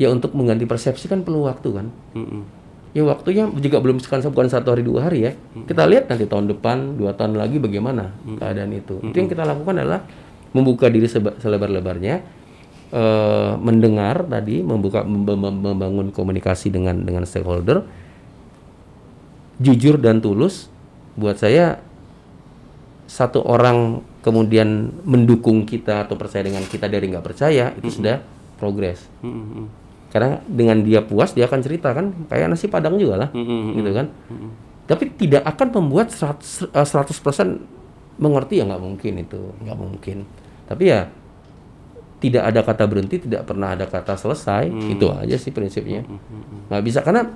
[0.00, 2.42] ya untuk mengganti persepsi kan perlu waktu kan Mm-mm.
[2.90, 5.32] Ya waktunya juga belum sekarang bukan satu hari dua hari ya.
[5.64, 8.98] Kita lihat nanti tahun depan dua tahun lagi bagaimana keadaan itu.
[9.00, 10.02] Itu yang kita lakukan adalah
[10.50, 12.14] membuka diri seba- selebar-lebarnya
[12.90, 17.86] eh, mendengar tadi membuka mem- mem- membangun komunikasi dengan dengan stakeholder
[19.58, 20.66] jujur dan tulus.
[21.14, 21.82] Buat saya
[23.06, 28.22] satu orang kemudian mendukung kita atau percaya dengan kita dari nggak percaya itu sudah
[28.56, 29.02] progres.
[29.20, 29.66] Mm-mm.
[30.10, 32.10] Karena dengan dia puas dia akan cerita kan?
[32.26, 33.78] Kayak nasi padang juga lah Mm-mm.
[33.78, 34.06] gitu kan?
[34.90, 37.62] Tapi tidak akan membuat 100%, eh, 100%
[38.20, 40.26] mengerti ya nggak mungkin itu nggak mungkin.
[40.66, 41.06] Tapi ya
[42.20, 46.04] tidak ada kata berhenti tidak pernah ada kata selesai itu aja sih prinsipnya.
[46.68, 47.30] Nggak bisa karena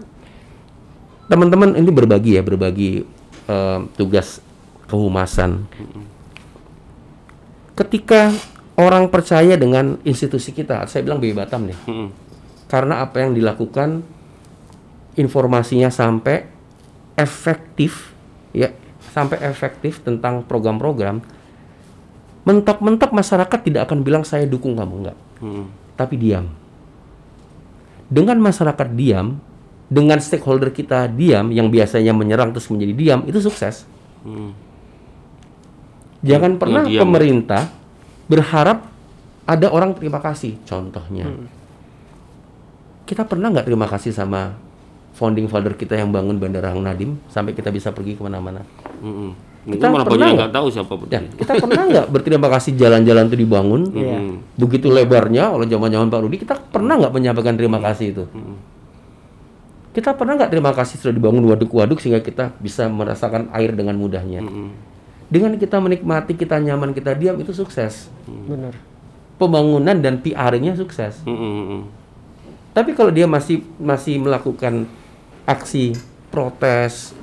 [1.31, 3.07] teman-teman ini berbagi ya berbagi
[3.49, 4.43] eh, tugas
[4.91, 5.65] kehumasan.
[7.75, 8.31] Ketika
[8.75, 11.79] orang percaya dengan institusi kita saya bilang BB Batam nih.
[11.87, 12.09] Mm-mm.
[12.67, 14.03] Karena apa yang dilakukan
[15.15, 16.49] informasinya sampai
[17.15, 18.11] efektif
[18.51, 18.75] ya
[19.15, 21.23] sampai efektif tentang program-program
[22.45, 25.67] mentok-mentok masyarakat tidak akan bilang saya dukung kamu enggak Mm-mm.
[25.95, 26.51] tapi diam
[28.11, 29.39] dengan masyarakat diam
[29.89, 33.87] dengan stakeholder kita diam yang biasanya menyerang terus menjadi diam itu sukses
[34.25, 34.57] Mm.
[36.25, 37.05] jangan pernah diam.
[37.05, 37.69] pemerintah
[38.25, 38.89] berharap
[39.45, 41.29] ada orang terima kasih contohnya
[43.05, 44.57] kita pernah nggak terima kasih sama
[45.15, 48.65] founding father kita yang bangun bandara Hang Nadim sampai kita bisa pergi ke mana-mana
[49.01, 49.31] Mm-mm.
[49.65, 50.53] Mungkin Kita malah pernah nggak?
[50.53, 54.19] tahu siapa Ya, kita pernah nggak berterima kasih jalan-jalan itu dibangun Iya.
[54.21, 54.37] Mm.
[54.57, 58.25] begitu lebarnya oleh zaman-zaman Pak Rudi kita pernah nggak menyampaikan terima kasih itu
[59.95, 64.43] kita pernah nggak terima kasih sudah dibangun waduk-waduk sehingga kita bisa merasakan air dengan mudahnya
[64.43, 64.69] Mm-mm.
[65.31, 68.75] dengan kita menikmati kita nyaman kita diam itu sukses benar
[69.39, 71.87] pembangunan dan PR-nya sukses Mm-mm.
[72.75, 74.85] Tapi kalau dia masih masih melakukan
[75.45, 75.95] aksi
[76.29, 77.15] protes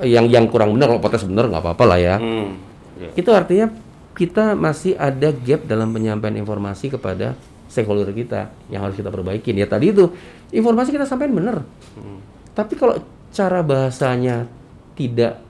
[0.00, 2.48] yang yang kurang benar kalau protes benar nggak apa-apa lah ya Mm.
[2.94, 3.10] Ya.
[3.18, 3.66] itu artinya
[4.14, 7.34] kita masih ada gap dalam penyampaian informasi kepada
[7.66, 10.14] stakeholder kita yang harus kita perbaikin ya tadi itu
[10.48, 11.56] informasi kita sampaikan benar
[12.54, 13.02] tapi kalau
[13.34, 14.46] cara bahasanya
[14.94, 15.42] tidak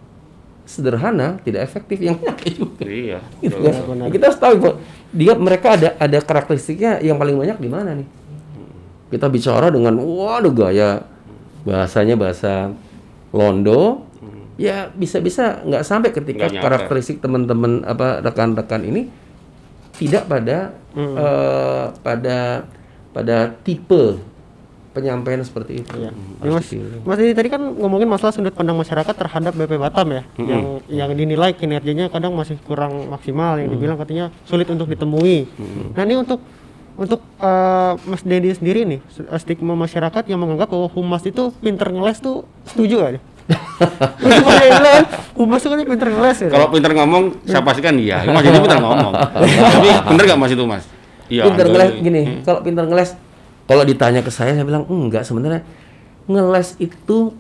[0.64, 3.20] sederhana tidak efektif yang nyampe juga Iya.
[3.44, 4.09] gitu kan.
[4.09, 4.74] kita harus tahu bahwa
[5.12, 8.09] dia mereka ada ada karakteristiknya yang paling banyak di mana nih
[9.14, 11.07] kita bicara dengan waduh gaya
[11.62, 12.74] bahasanya bahasa
[13.31, 14.11] Londo.
[14.55, 19.11] Ya bisa-bisa nggak sampai ketika Nggak karakteristik teman-teman apa rekan-rekan ini
[19.98, 22.62] tidak pada eh, pada
[23.11, 24.18] pada tipe
[24.94, 25.90] penyampaian seperti itu.
[26.38, 27.03] Harus Mas, dipilih.
[27.03, 31.11] Mas Didi tadi kan ngomongin masalah sudut pandang masyarakat terhadap BP Batam ya, yang yang
[31.18, 35.50] dinilai kinerjanya kadang masih kurang maksimal, yang dibilang katanya sulit untuk ditemui.
[35.98, 36.38] Nah ini untuk
[36.94, 41.90] untuk eh, Mas Dedi sendiri nih, eh, stigma masyarakat yang menganggap bahwa humas itu pinter
[41.90, 43.22] ngeles tuh setuju gak?
[45.37, 46.48] Humas itu kan pinter ngeles ya.
[46.48, 48.24] Kalau pinter ngomong, saya pastikan iya.
[48.24, 49.12] Mas ini pinter ngomong.
[49.12, 50.85] Tapi bener nggak Mas itu Mas?
[51.28, 51.48] Iya.
[51.48, 53.16] pinter ngeles gini, kalau pinter ngeles,
[53.64, 55.64] kalau ditanya ke saya, saya bilang enggak sebenarnya
[56.28, 57.33] ngeles itu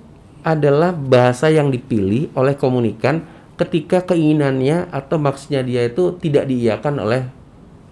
[0.44, 3.24] adalah bahasa yang dipilih oleh komunikan
[3.56, 7.22] ketika keinginannya atau maksudnya dia itu tidak diiyakan oleh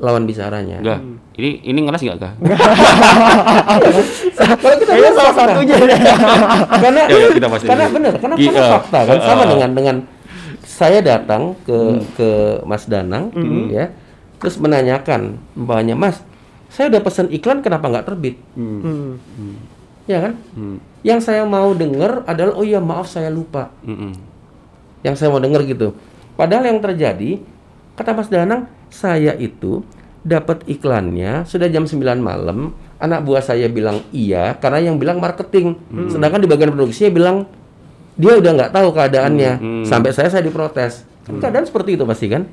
[0.03, 0.83] lawan bicaranya.
[0.83, 1.01] Enggak.
[1.33, 2.33] Ini ini ngeles nggak kah?
[4.59, 5.77] Kalau kita Kayaknya salah satunya.
[6.75, 9.43] karena Ya, ya, kita pasti karena benar, karena, Gi- karena eh, fakta kan eh, sama
[9.43, 9.49] eh.
[9.49, 9.97] dengan dengan
[10.62, 12.03] saya datang ke Hmm.
[12.12, 12.31] ke
[12.65, 13.31] Mas Danang
[13.69, 13.93] ya,
[14.38, 16.19] terus menanyakan umpamanya Mas,
[16.69, 18.37] saya udah pesan iklan kenapa nggak terbit?
[18.53, 19.17] Hmm.
[20.05, 20.35] Ya kan?
[20.53, 20.83] Hmm.
[21.01, 23.71] Yang saya mau dengar adalah oh iya maaf saya lupa.
[23.83, 24.15] Mm-mm.
[25.01, 25.95] Yang saya mau dengar gitu.
[26.35, 27.38] Padahal yang terjadi
[27.95, 29.81] kata Mas Danang, saya itu
[30.23, 32.77] dapat iklannya sudah jam 9 malam.
[33.03, 35.75] Anak buah saya bilang iya karena yang bilang marketing.
[36.07, 37.37] Sedangkan di bagian produksinya bilang
[38.15, 39.53] dia udah nggak tahu keadaannya.
[39.59, 39.85] Hmm.
[39.89, 41.03] Sampai saya saya diprotes.
[41.27, 42.47] Kan keadaan seperti itu pasti kan?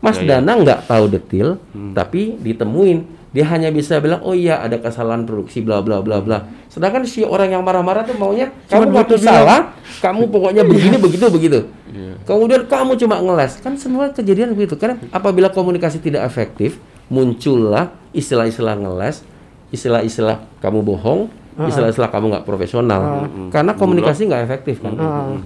[0.00, 0.28] Mas Ya, ya.
[0.40, 1.60] Danang nggak tahu detail,
[1.92, 6.48] tapi ditemuin dia hanya bisa bilang oh iya ada kesalahan produksi bla bla bla bla.
[6.72, 11.58] Sedangkan si orang yang marah-marah tuh maunya kamu butuh salah, kamu pokoknya begini begitu begitu.
[11.90, 12.14] Iya.
[12.22, 13.58] Kemudian kamu cuma ngeles.
[13.60, 14.78] Kan semua kejadian begitu.
[14.78, 16.78] Karena apabila komunikasi tidak efektif,
[17.10, 19.26] muncullah istilah-istilah ngeles,
[19.74, 21.26] istilah-istilah kamu bohong,
[21.60, 23.26] istilah-istilah kamu nggak profesional.
[23.50, 24.94] Karena komunikasi nggak efektif kan.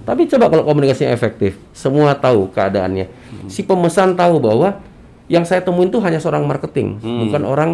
[0.04, 3.08] Tapi coba kalau komunikasinya efektif, semua tahu keadaannya.
[3.48, 4.78] Si pemesan tahu bahwa
[5.24, 7.70] yang saya temuin tuh hanya seorang marketing, bukan orang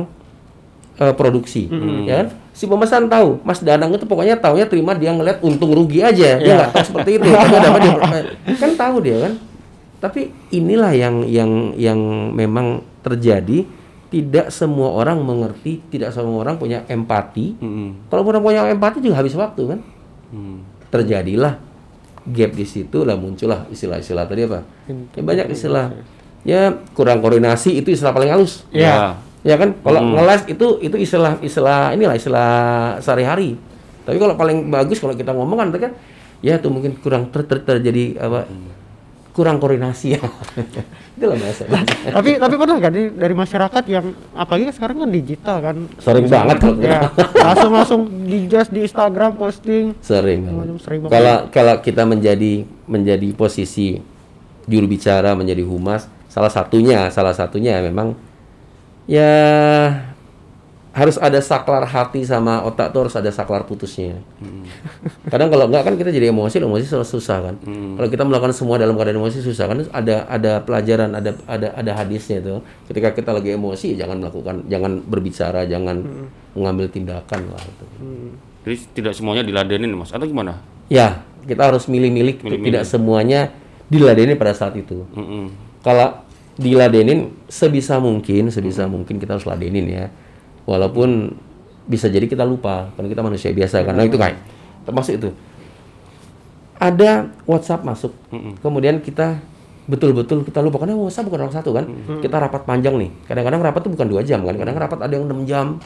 [1.00, 1.66] eh, produksi,
[2.04, 2.28] ya kan?
[2.52, 6.52] Si pemesan tahu, Mas Danang itu pokoknya taunya terima dia ngeliat untung rugi aja, dia
[6.60, 7.28] nggak tahu seperti itu.
[7.32, 7.92] Tapi ada apa dia
[8.60, 9.32] kan tahu dia kan.
[10.00, 10.20] Tapi
[10.52, 11.98] inilah yang yang yang
[12.36, 13.80] memang terjadi.
[14.10, 17.54] Tidak semua orang mengerti, tidak semua orang punya empati.
[17.62, 18.10] Mm-mm.
[18.10, 19.78] Kalau orang punya empati juga habis waktu kan.
[20.34, 20.66] Mm.
[20.90, 21.62] Terjadilah
[22.26, 24.66] gap di situ lah muncullah istilah-istilah tadi apa?
[24.90, 25.94] Ya, banyak istilah.
[26.42, 28.66] Ya kurang koordinasi itu istilah paling halus.
[28.74, 29.14] Ya.
[29.40, 32.50] Ya kan, kalau ngeles itu itu istilah istilah inilah istilah
[33.00, 33.56] sehari-hari.
[34.04, 35.92] Tapi kalau paling bagus kalau kita ngomong kan itu kan
[36.40, 38.44] ya itu mungkin kurang ter- ter- terjadi apa
[39.30, 40.20] kurang koordinasi ya.
[41.16, 41.68] Itulah bahasa.
[42.10, 46.56] tapi tapi pernah kan di- dari masyarakat yang apalagi sekarang kan digital kan Sering banget
[46.58, 46.88] kalau kita.
[46.88, 47.00] ya
[47.48, 50.48] langsung langsung digas di Instagram posting Sering.
[51.08, 54.00] Kalau kalau kita menjadi menjadi posisi
[54.64, 58.16] juru bicara menjadi humas, salah satunya salah satunya memang
[59.10, 59.34] ya
[60.90, 64.18] harus ada saklar hati sama otak tuh harus ada saklar putusnya.
[65.30, 67.54] Kadang kalau enggak kan kita jadi emosi, emosi selalu susah kan.
[67.98, 69.86] Kalau kita melakukan semua dalam keadaan emosi susah kan.
[69.90, 72.58] Ada ada pelajaran, ada ada ada hadisnya itu.
[72.90, 76.02] Ketika kita lagi emosi jangan melakukan, jangan berbicara, jangan
[76.58, 77.86] mengambil tindakan lah itu.
[78.66, 80.58] Jadi tidak semuanya diladenin mas atau gimana?
[80.90, 83.54] Ya, kita harus milih-milih tidak semuanya
[83.86, 85.06] diladenin pada saat itu.
[85.14, 85.54] Mm-mm.
[85.86, 86.26] Kalau
[86.60, 90.12] diladenin sebisa mungkin, sebisa mungkin kita harus ladenin ya.
[90.68, 91.32] Walaupun
[91.88, 94.36] bisa jadi kita lupa, karena kita manusia biasa karena itu kayak
[94.84, 95.28] termasuk itu.
[96.76, 98.12] Ada WhatsApp masuk,
[98.60, 99.40] kemudian kita
[99.88, 101.84] betul-betul kita lupa karena WhatsApp bukan orang satu kan.
[102.20, 103.10] Kita rapat panjang nih.
[103.24, 105.80] Kadang-kadang rapat itu bukan dua jam kan, kadang rapat ada yang 6 jam,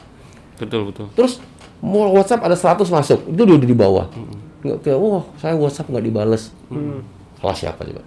[0.59, 1.07] Betul betul.
[1.19, 1.43] Terus
[1.83, 4.07] mau WhatsApp ada 100 masuk, itu udah di bawah.
[4.65, 6.55] Nggak kayak, wah saya WhatsApp nggak dibales.
[7.43, 8.03] Salah siapa juga?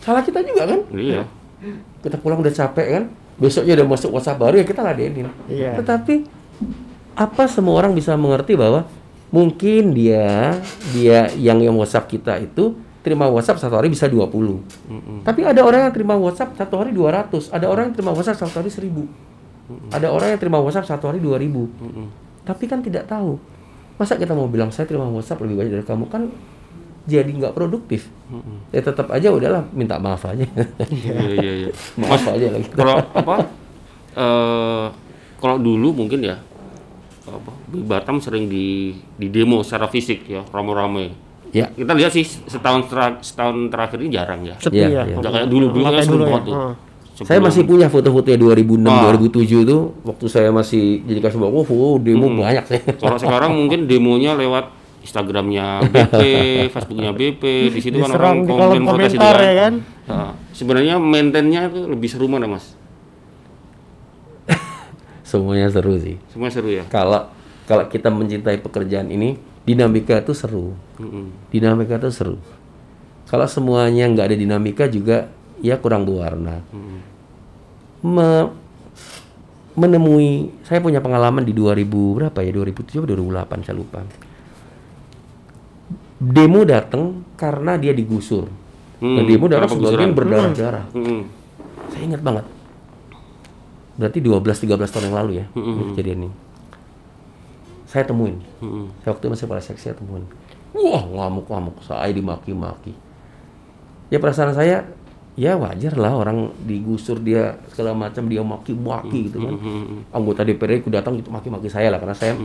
[0.00, 0.80] Salah kita juga kan?
[0.94, 1.26] Iya.
[2.00, 3.04] Kita pulang udah capek kan?
[3.40, 5.28] Besoknya udah masuk WhatsApp baru ya kita ladenin.
[5.48, 5.76] Iya.
[5.80, 6.24] Tetapi
[7.16, 8.84] apa semua orang bisa mengerti bahwa
[9.32, 10.56] mungkin dia
[10.92, 15.24] dia yang yang WhatsApp kita itu terima WhatsApp satu hari bisa 20.
[15.24, 18.60] Tapi ada orang yang terima WhatsApp satu hari 200, ada orang yang terima WhatsApp satu
[18.60, 19.94] hari 1000.
[19.94, 22.44] Ada orang yang terima WhatsApp satu hari 2000.
[22.44, 23.40] Tapi kan tidak tahu.
[23.96, 26.28] Masa kita mau bilang saya terima WhatsApp lebih banyak dari kamu kan
[27.04, 28.08] jadi nggak produktif.
[28.70, 30.44] Ya tetap aja udahlah minta maaf aja.
[30.90, 31.70] Iya iya iya.
[32.00, 32.68] maaf aja lagi.
[32.70, 33.36] Kalau apa?
[34.10, 34.86] eh
[35.38, 36.36] kalau dulu mungkin ya
[37.24, 41.14] apa, di Batam sering di di demo secara fisik ya rame-rame.
[41.50, 41.66] Ya.
[41.66, 44.54] Kita lihat sih setahun tera- setahun terakhir ini jarang ya.
[44.58, 45.16] sepi Iya, ya.
[45.18, 46.04] Nggak kayak dulu dulu kan ya.
[46.06, 46.54] banget tuh.
[46.54, 46.74] Heeh.
[47.20, 49.02] Saya Sebelum- masih punya foto-fotonya 2006, Ah.
[49.12, 52.80] 2007 itu waktu saya masih jadi kasih oh, oh, demo banyak saya.
[52.96, 56.16] Kalau sekarang mungkin demonya lewat Instagramnya BP,
[56.74, 59.42] Facebooknya BP, di situ kan orang komen protes itu komentar kan.
[59.42, 59.74] ya kan
[60.06, 62.74] Nah, sebenarnya maintainnya itu lebih seru mana mas?
[65.22, 66.18] Semuanya seru sih.
[66.28, 66.82] Semua seru ya.
[66.86, 67.30] Kalau
[67.64, 70.74] kalau kita mencintai pekerjaan ini, dinamika itu seru.
[71.48, 72.36] Dinamika itu seru.
[73.24, 75.30] Kalau semuanya nggak ada dinamika juga
[75.62, 76.66] ya kurang berwarna.
[78.02, 78.50] Me-
[79.70, 84.02] menemui saya punya pengalaman di 2000 berapa ya 2007 atau 2008 saya lupa.
[86.20, 88.44] Demo datang karena dia digusur.
[89.00, 90.84] Hmm, Nah, demo datang sebagian berdarah-darah.
[90.92, 91.20] Mm-mm.
[91.88, 92.44] Saya ingat banget.
[93.96, 95.46] Berarti 12-13 tahun yang lalu ya
[95.96, 96.36] kejadian ini.
[97.88, 98.36] Saya temuin.
[98.60, 98.92] Mm-mm.
[99.00, 100.28] Saya waktu itu masih pada seksi saya temuin.
[100.76, 101.80] Wah ngamuk-ngamuk.
[101.80, 102.92] Saya dimaki-maki.
[104.12, 104.84] Ya perasaan saya
[105.40, 109.56] ya wajar lah orang digusur dia segala macam dia maki-maki gitu kan.
[110.12, 112.36] Anggota DPR itu datang gitu maki-maki saya lah karena saya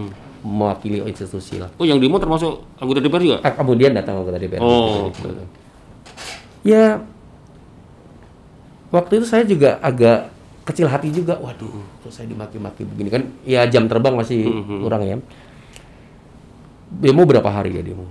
[0.45, 1.73] mewakili institusi lah.
[1.81, 3.37] Oh yang demo termasuk anggota DPR juga?
[3.41, 4.61] Ah, kemudian datang anggota DPR.
[4.61, 5.09] Oh.
[6.61, 7.01] Ya
[8.93, 10.29] waktu itu saya juga agak
[10.69, 11.41] kecil hati juga.
[11.41, 13.25] Waduh, kok saya dimaki-maki begini kan?
[13.41, 14.45] Ya jam terbang masih
[14.85, 15.17] kurang ya.
[16.93, 18.05] Demo berapa hari ya demo?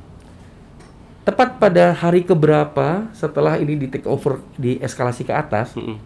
[1.25, 5.97] Tepat pada hari keberapa setelah ini di take over di eskalasi ke atas, Mm-mm.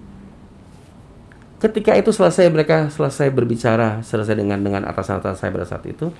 [1.58, 6.10] Ketika itu selesai mereka selesai berbicara selesai dengan dengan atasan-atasan saya pada saat itu,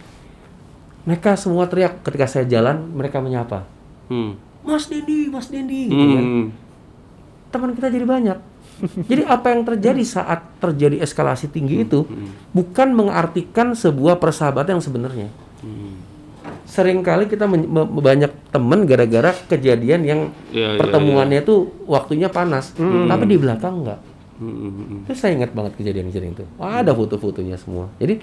[1.07, 3.65] mereka semua teriak ketika saya jalan mereka menyapa,
[4.09, 4.41] Hmm.
[4.65, 6.25] Mas Dendi, Mas Dendi, gitu kan.
[6.25, 6.49] Hmm.
[7.49, 8.39] teman kita jadi banyak.
[9.11, 12.07] Jadi apa yang terjadi saat terjadi eskalasi tinggi itu
[12.55, 15.29] bukan mengartikan sebuah persahabatan yang sebenarnya.
[15.65, 15.99] Hmm.
[16.69, 20.21] Seringkali kita banyak teman gara-gara kejadian yang
[20.55, 23.99] iya, pertemuannya itu waktunya panas, tapi di belakang enggak.
[24.39, 25.03] Hmm.
[25.05, 26.45] Terus saya ingat banget kejadian-kejadian itu.
[26.57, 27.91] Wah, ada foto-fotonya semua.
[27.99, 28.23] Jadi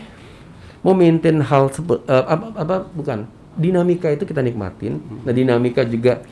[0.80, 3.28] mau maintain hal sepe- eh, apa, apa bukan
[3.59, 5.03] dinamika itu kita nikmatin.
[5.28, 6.24] Nah dinamika juga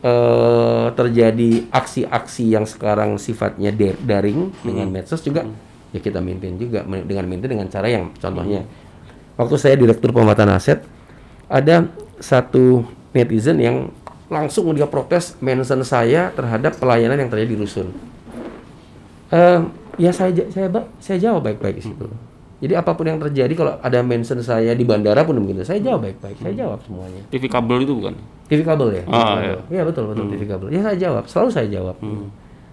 [0.00, 5.44] eh, terjadi aksi-aksi yang sekarang sifatnya da- daring dengan medsos juga
[5.90, 8.62] ya kita maintain juga dengan maintain dengan cara yang contohnya
[9.34, 10.86] waktu saya direktur pemetaan aset
[11.50, 11.90] ada
[12.22, 13.90] satu netizen yang
[14.30, 17.90] langsung dia protes mention saya terhadap pelayanan yang terjadi di rusun
[19.30, 19.58] Eh,
[20.02, 20.66] ya saya saya
[20.98, 22.06] saya jawab baik-baik di situ.
[22.60, 26.04] Jadi apa pun yang terjadi kalau ada mention saya di bandara pun begitu, saya jawab
[26.04, 26.36] baik-baik.
[26.44, 27.22] Saya jawab semuanya.
[27.32, 28.12] TV kabel itu bukan?
[28.52, 29.02] TV kabel ya?
[29.08, 29.58] Ah, TV kabel.
[29.72, 30.68] Iya betul betul TV kabel.
[30.68, 31.96] Ya saya jawab, selalu saya jawab.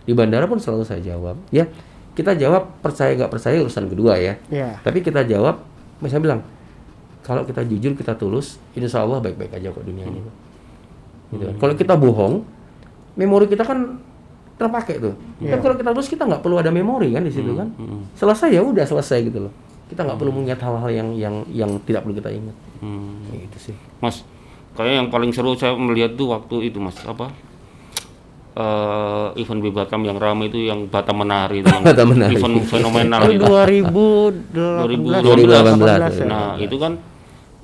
[0.04, 1.40] Di bandara pun selalu saya jawab.
[1.56, 1.70] Ya
[2.18, 4.34] kita jawab percaya nggak percaya urusan kedua ya.
[4.50, 4.82] Iya.
[4.82, 5.62] Tapi kita jawab,
[6.04, 6.42] saya bilang
[7.22, 10.20] kalau kita jujur kita tulus, insya Allah baik-baik aja kok dunia ini.
[11.32, 11.56] Gitu kan.
[11.62, 12.44] Kalau kita bohong,
[13.16, 14.02] memori kita kan
[14.58, 15.14] terpakai tuh.
[15.38, 17.70] Tapi kalau kita tulus kita nggak perlu ada memori kan di situ kan.
[18.18, 19.54] Selesai ya udah selesai gitu loh.
[19.88, 22.56] Kita nggak perlu mengingat hal-hal yang yang yang tidak perlu kita ingat.
[22.82, 23.22] Hmm.
[23.32, 23.76] Gitu sih.
[24.02, 24.26] Mas,
[24.74, 27.30] kayak yang paling seru saya melihat tuh waktu itu Mas apa?
[28.58, 32.42] eh event di Batam yang ramai itu yang Batam Menari itu yang Batam Menari.
[32.42, 33.46] event fenomenal Itu itu.
[33.46, 36.26] 2018 2018, 18 ya.
[36.26, 36.98] Nah, itu kan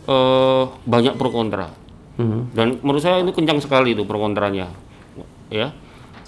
[0.06, 1.74] eh banyak pro kontra.
[2.22, 2.54] Mhm.
[2.54, 4.70] Dan menurut saya itu kencang sekali itu pro kontranya.
[5.50, 5.74] Ya.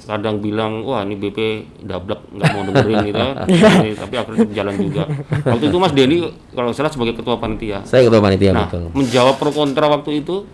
[0.06, 1.39] Kadang bilang, wah ini BP
[1.82, 3.36] dablek nggak mau dengerin gitu kan.
[3.82, 5.03] Ini, tapi akhirnya jalan juga.
[5.43, 6.18] Waktu itu Mas Denny
[6.49, 7.82] kalau salah sebagai ketua panitia.
[7.82, 8.93] Saya ketua panitia Nah, betul.
[8.93, 10.45] menjawab pro kontra waktu itu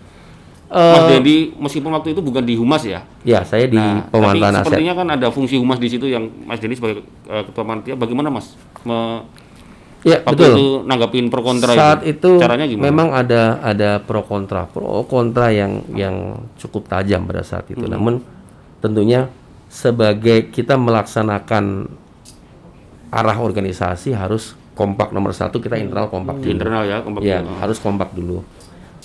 [0.67, 3.03] Eh, Mas Denny meskipun waktu itu bukan di humas ya.
[3.21, 4.63] ya saya di Nah, tapi pemantauan aset.
[4.63, 7.93] sepertinya kan ada fungsi humas di situ yang Mas Denny sebagai eh, ketua panitia.
[7.93, 8.55] Bagaimana Mas?
[8.81, 9.27] Me,
[10.01, 10.53] Ya waktu betul.
[10.55, 12.87] itu nanggapin pro kontra Saat itu, Caranya gimana?
[12.87, 16.15] memang ada ada pro kontra, pro kontra yang yang
[16.55, 17.83] cukup tajam pada saat itu.
[17.83, 17.91] Hmm.
[17.91, 18.13] Namun
[18.79, 19.29] tentunya
[19.71, 21.87] sebagai kita melaksanakan
[23.07, 26.53] arah organisasi harus kompak nomor satu kita internal kompak di dulu.
[26.59, 27.55] internal ya, kompak Ya, dulu.
[27.55, 28.37] harus kompak dulu.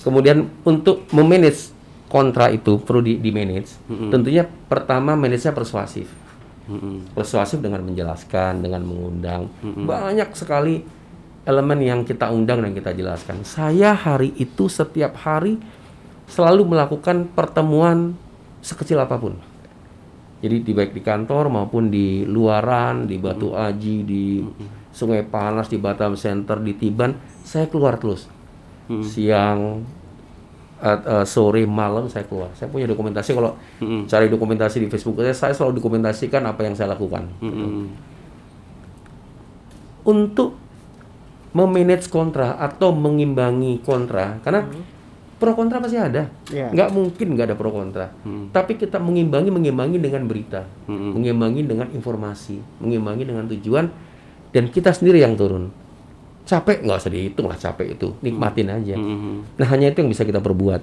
[0.02, 1.70] Kemudian untuk memanage
[2.06, 3.74] kontra itu perlu di, di manage.
[3.86, 6.06] Tentunya pertama manage-nya persuasif.
[6.66, 7.14] Mm-mm.
[7.14, 9.50] Persuasif dengan menjelaskan, dengan mengundang.
[9.62, 10.82] Banyak sekali
[11.42, 13.42] elemen yang kita undang dan kita jelaskan.
[13.42, 15.58] Saya hari itu setiap hari
[16.26, 18.14] selalu melakukan pertemuan
[18.62, 19.38] sekecil apa pun.
[20.36, 24.44] Jadi di baik di kantor maupun di luaran, di Batu Aji, di
[24.92, 28.28] Sungai Panas, di Batam Center, di Tiban, saya keluar terus.
[29.02, 29.80] Siang,
[30.78, 32.52] at- eh, sore, malam saya keluar.
[32.52, 33.56] Saya punya dokumentasi kalau
[34.04, 37.26] cari dokumentasi di Facebook saya, saya selalu dokumentasikan apa yang saya lakukan.
[40.04, 40.54] Untuk
[41.50, 44.68] memanage kontra atau mengimbangi kontra, karena
[45.36, 46.32] pro kontra pasti ada.
[46.48, 46.72] Iya.
[46.72, 48.08] Nggak mungkin nggak ada pro kontra.
[48.50, 51.12] Tapi kita mengimbangi, mengimbangi dengan berita, Mm-mm.
[51.12, 53.84] mengimbangi dengan informasi, mengimbangi dengan tujuan,
[54.50, 55.68] dan kita sendiri yang turun.
[56.46, 58.94] Capek nggak usah dihitung lah capek itu, nikmatin aja.
[58.94, 59.58] Mm-mm.
[59.58, 60.80] Nah hanya itu yang bisa kita perbuat.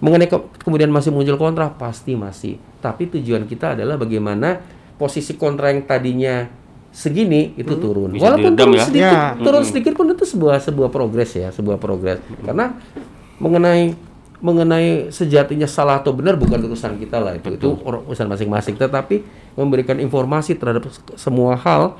[0.00, 2.56] Mengenai ke- kemudian masih muncul kontra, pasti masih.
[2.80, 4.56] Tapi tujuan kita adalah bagaimana
[4.96, 6.48] posisi kontra yang tadinya
[6.88, 8.16] segini itu turun.
[8.16, 8.84] Bisa Walaupun turun ya.
[8.88, 9.36] sedikit, Ya.
[9.36, 12.16] turun sedikit pun itu sebuah sebuah progres ya, sebuah progres.
[12.40, 12.80] Karena
[13.40, 13.96] mengenai
[14.40, 18.76] mengenai sejatinya salah atau benar bukan urusan kita lah itu itu ur- urusan masing-masing.
[18.76, 19.20] Tetapi
[19.56, 21.96] memberikan informasi terhadap semua hal,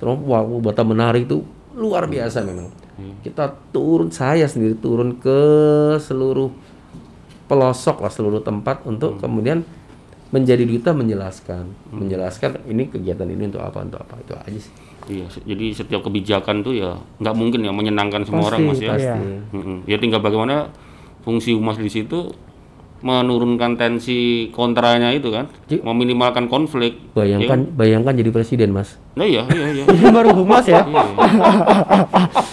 [0.00, 1.44] terus wah Batam menarik itu
[1.76, 2.68] luar biasa memang.
[3.24, 5.40] Kita turun, saya sendiri turun ke
[6.00, 6.52] seluruh
[7.48, 9.64] pelosok lah seluruh tempat untuk kemudian
[10.32, 14.72] menjadi duta menjelaskan, menjelaskan ini kegiatan ini untuk apa untuk apa itu aja sih.
[15.02, 18.90] Iya, jadi setiap kebijakan tuh ya nggak mungkin ya menyenangkan semua Pasti, orang mas ya.
[18.94, 19.22] pasti.
[19.50, 19.76] Mm-mm.
[19.84, 20.70] Ya tinggal bagaimana
[21.22, 22.30] fungsi humas di situ
[23.02, 27.02] menurunkan tensi kontranya itu kan, Ji- meminimalkan konflik.
[27.18, 28.94] Bayangkan, bayangkan jadi presiden mas.
[29.18, 29.84] Nah iya, iya, iya.
[29.90, 30.86] Ini baru humas ya.
[30.86, 31.02] Iya.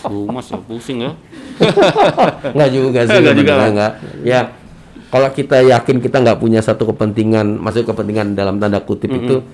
[0.09, 1.13] Humas ya pusing ya.
[2.57, 3.13] Enggak juga sih.
[3.21, 3.91] Nggak juga nggak.
[4.25, 4.39] Ya,
[5.13, 9.45] kalau kita yakin kita nggak punya satu kepentingan, maksud kepentingan dalam tanda kutip itu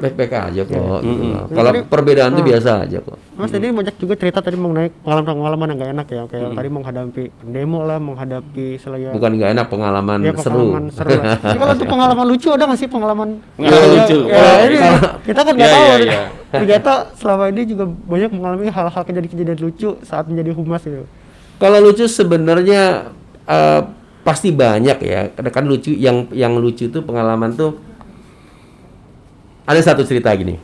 [0.00, 1.00] baik-baik aja kok.
[1.00, 1.46] gitu loh.
[1.46, 3.16] Kalau perbedaan itu biasa aja kok.
[3.32, 7.22] Mas tadi banyak juga cerita tadi mengenai pengalaman-pengalaman yang gak enak ya, kayak tadi menghadapi
[7.42, 10.56] demo lah, menghadapi selain Bukan nggak enak pengalaman ya seru.
[10.66, 11.10] pengalaman seru.
[11.14, 11.36] lah.
[11.44, 14.18] Jadi kalau untuk pengalaman lucu ada nggak sih pengalaman Pengalaman Ya, lucu.
[14.26, 14.76] Ya, ini
[15.22, 15.92] kita kan nggak Iya, tahu.
[15.94, 16.06] nih.
[16.06, 16.22] iya.
[16.50, 21.04] Ternyata selama ini juga banyak mengalami hal-hal kejadian-kejadian lucu saat menjadi humas itu.
[21.56, 23.12] Kalau lucu sebenarnya
[23.44, 23.80] eh,
[24.20, 25.30] pasti banyak ya.
[25.30, 27.76] Karena kan lucu yang yang lucu itu pengalaman tuh
[29.70, 30.58] ada satu cerita gini.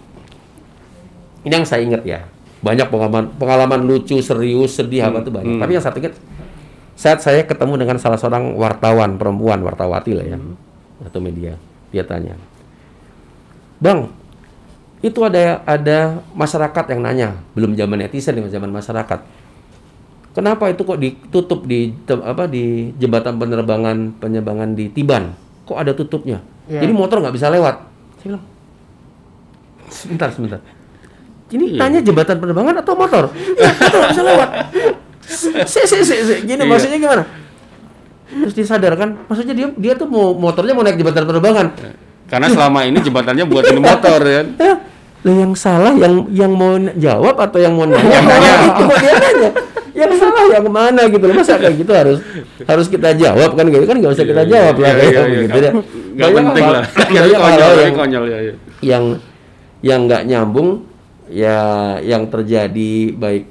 [1.46, 2.26] Ini yang saya ingat ya.
[2.58, 5.62] Banyak pengalaman pengalaman lucu, serius, sedih apa tuh banyak.
[5.62, 6.18] Tapi yang satu ingat
[6.98, 10.38] saat saya ketemu dengan salah seorang wartawan perempuan, wartawati lah ya.
[11.06, 11.54] Atau media.
[11.94, 12.34] Dia tanya.
[13.78, 14.10] Bang,
[15.04, 19.20] itu ada ada masyarakat yang nanya, belum zaman netizen, ya, zaman masyarakat.
[20.34, 25.32] Kenapa itu kok ditutup di apa di jembatan penerbangan penerbangan di Tiban?
[25.62, 26.42] Kok ada tutupnya?
[26.66, 26.82] Iya.
[26.82, 27.76] Jadi motor nggak bisa lewat.
[28.18, 28.44] Saya bilang,
[29.88, 30.60] sebentar sebentar.
[31.46, 33.24] ini tanya jembatan penerbangan atau motor?
[33.54, 34.48] Ya, itu nggak bisa lewat.
[35.64, 36.34] Si si si si.
[36.42, 36.66] Gini Iya.
[36.66, 37.22] maksudnya gimana?
[38.26, 41.66] Terus disadarkan maksudnya dia dia tuh mau motornya mau naik jembatan penerbangan.
[42.26, 44.42] Karena selama ini jembatannya buat ini motor ya.
[45.22, 48.18] Lah yang salah yang yang mau jawab atau yang mau nanya?
[48.66, 49.50] Itu mau dia nanya.
[49.96, 51.34] Yang salah yang mana gitu loh.
[51.34, 52.18] Masa kayak gitu harus
[52.60, 53.64] harus kita jawab kan?
[53.64, 55.72] Gitu kan nggak usah kita jawab lah Iya, kayak iya, iya, begitu nggak- ya
[56.16, 56.82] Nggak penting lah.
[57.94, 58.54] konyol, yang ya.
[58.82, 59.04] yang
[59.86, 60.82] yang nggak nyambung
[61.30, 63.44] ya yang terjadi baik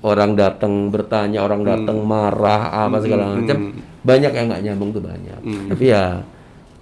[0.00, 5.40] orang datang bertanya orang datang marah apa segala macam banyak yang nggak nyambung tuh banyak.
[5.72, 6.24] Tapi ya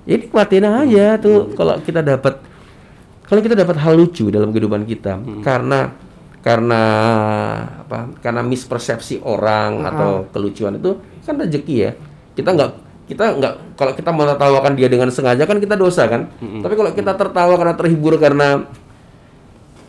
[0.07, 2.41] ya nikmatin aja tuh kalau kita dapat
[3.29, 5.19] kalau kita dapat hal lucu dalam kehidupan kita.
[5.43, 5.91] Karena
[6.39, 6.83] karena
[7.83, 11.91] apa karena mispersepsi orang atau kelucuan itu kan rezeki ya.
[12.39, 12.71] Kita nggak
[13.11, 16.31] kita nggak kalau kita menertawakan dia dengan sengaja kan kita dosa kan.
[16.39, 18.63] Tapi kalau kita tertawa karena terhibur karena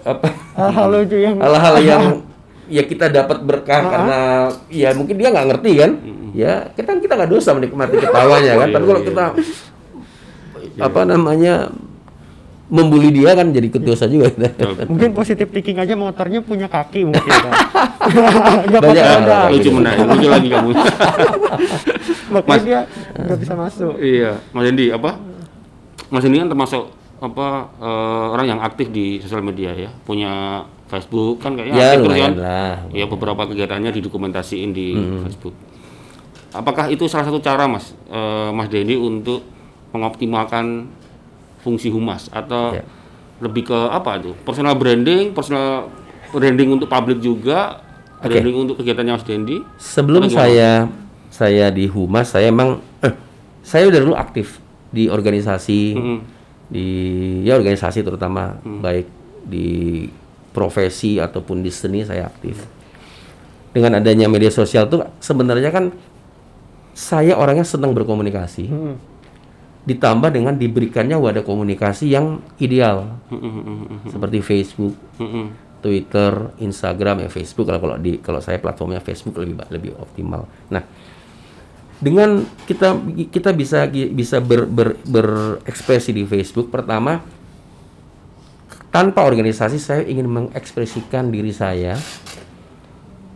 [0.01, 0.27] apa?
[0.53, 2.03] Hal-hal lucu yang hal-hal yang
[2.69, 4.19] ya kita dapat berkah karena
[4.69, 5.91] ya mungkin dia nggak ngerti kan?
[6.31, 8.67] Ya kita kita nggak dosa menikmati ketawanya kan?
[8.69, 9.23] Tapi kalau kita
[10.79, 11.55] apa namanya?
[12.69, 14.29] Membuli dia kan jadi ikut dosa juga.
[14.85, 17.49] Mungkin positif thinking aja motornya punya kaki mungkin kan
[18.69, 19.01] nggak Banyak.
[19.01, 20.69] pakai roda Lucu menarik, lucu lagi kamu.
[22.29, 22.79] makanya dia
[23.17, 23.93] nggak bisa masuk.
[23.97, 25.17] Iya, Mas Dendi apa?
[26.13, 31.37] Mas Dendi kan termasuk apa eh, orang yang aktif di sosial media ya, punya Facebook
[31.37, 32.33] kan kayaknya ya aktif terus kan?
[32.35, 34.87] lah Ya beberapa kegiatannya didokumentasiin di
[35.21, 35.53] Facebook.
[36.49, 39.43] Apakah itu salah satu cara Mas eh, Mas Dendi untuk
[39.91, 40.87] mengoptimalkan
[41.59, 42.83] fungsi humas atau Ya.
[43.39, 44.31] lebih ke apa itu?
[44.41, 45.91] Personal branding, personal
[46.29, 47.83] branding untuk publik juga,
[48.17, 48.31] Oke.
[48.31, 49.57] branding untuk kegiatannya Mas Dendi.
[49.75, 50.87] sebelum saya
[51.29, 53.13] saya di humas saya emang eh,
[53.61, 54.57] saya udah dulu aktif
[54.89, 56.17] di organisasi Mm-mm.
[56.69, 56.87] Di
[57.43, 59.07] ya organisasi terutama baik
[59.43, 60.05] di
[60.49, 62.61] profesi ataupun di seni saya aktif
[63.69, 65.89] dengan adanya media sosial tuh sebenarnya kan
[66.93, 68.95] saya orangnya senang berkomunikasi Hmm.
[69.87, 74.05] ditambah dengan diberikannya wadah komunikasi yang ideal Mm-mm.
[74.05, 75.49] seperti Facebook Mm-mm.
[75.79, 80.43] Twitter, Instagram ya Facebook kalau kalau di kalau saya platformnya Facebook lebih lebih optimal.
[80.67, 80.83] Nah,
[81.99, 82.95] dengan kita
[83.27, 87.19] kita bisa bisa ber, ber- berekspresi di Facebook pertama
[88.89, 91.99] tanpa organisasi saya ingin mengekspresikan diri saya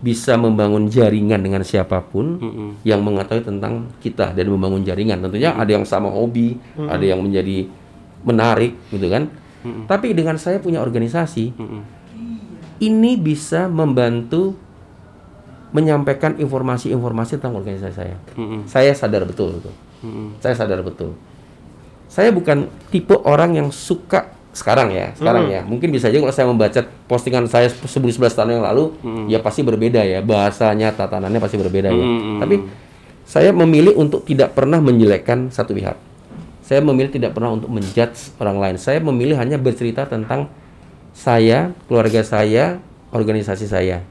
[0.03, 2.35] bisa membangun jaringan dengan siapa pun
[2.83, 5.23] yang mengetahui tentang kita dan membangun jaringan.
[5.23, 7.71] Tentunya ada yang sama hobi, ada yang menjadi
[8.27, 9.31] menarik gitu kan.
[9.87, 11.55] Tapi dengan saya punya organisasi,
[12.83, 14.59] ini bisa membantu
[15.73, 18.17] menyampaikan informasi-informasi tentang organisasi saya.
[18.37, 18.69] Mm-mm.
[18.69, 19.71] Saya sadar betul itu.
[20.05, 20.37] Mm-mm.
[20.37, 21.17] Saya sadar betul.
[22.05, 25.65] Saya bukan tipe orang yang suka sekarang ya, sekarang ya.
[25.65, 26.77] Mungkin bisa aja kalau saya membaca
[27.09, 28.93] postingan saya 10 11 tahun yang lalu,
[29.25, 32.05] ya pasti berbeda ya, bahasanya, tatanannya pasti berbeda ya.
[32.05, 32.37] Mm-mm.
[32.37, 32.55] Tapi
[33.25, 35.97] saya memilih untuk tidak pernah menjelekkan satu pihak.
[36.61, 38.75] Saya memilih tidak pernah untuk menjudge orang lain.
[38.77, 40.53] Saya memilih hanya bercerita tentang
[41.17, 42.77] saya, keluarga saya,
[43.09, 44.05] organisasi saya.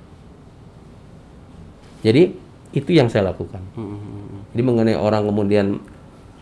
[2.03, 2.35] Jadi
[2.73, 3.63] itu yang saya lakukan.
[4.53, 5.79] Jadi mengenai orang kemudian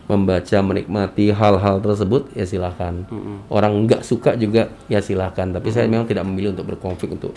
[0.09, 3.07] membaca, menikmati hal-hal tersebut, ya silahkan.
[3.47, 5.47] Orang nggak suka juga, ya silahkan.
[5.47, 7.31] Tapi saya memang tidak memilih untuk berkonflik untuk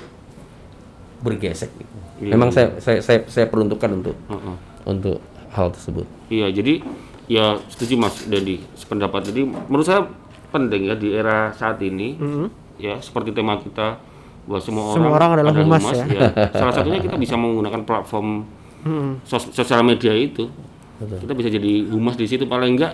[1.23, 1.71] bergesek.
[1.73, 1.95] gitu.
[2.31, 4.57] Memang saya, saya saya saya peruntukkan untuk Heeh.
[4.85, 5.19] untuk
[5.55, 6.07] hal tersebut.
[6.29, 6.83] Iya, jadi
[7.31, 9.33] ya setuju Mas Dendi sependapat.
[9.33, 10.05] Jadi menurut saya
[10.53, 12.15] penting ya di era saat ini
[12.79, 13.99] ya seperti tema kita
[14.45, 16.05] bahwa semua, Semua orang adalah humas ya.
[16.51, 18.45] Salah satunya kita bisa menggunakan platform
[18.81, 19.17] Hmm.
[19.23, 20.45] sos- sosial media itu.
[21.01, 22.93] Kita bisa jadi humas di situ paling enggak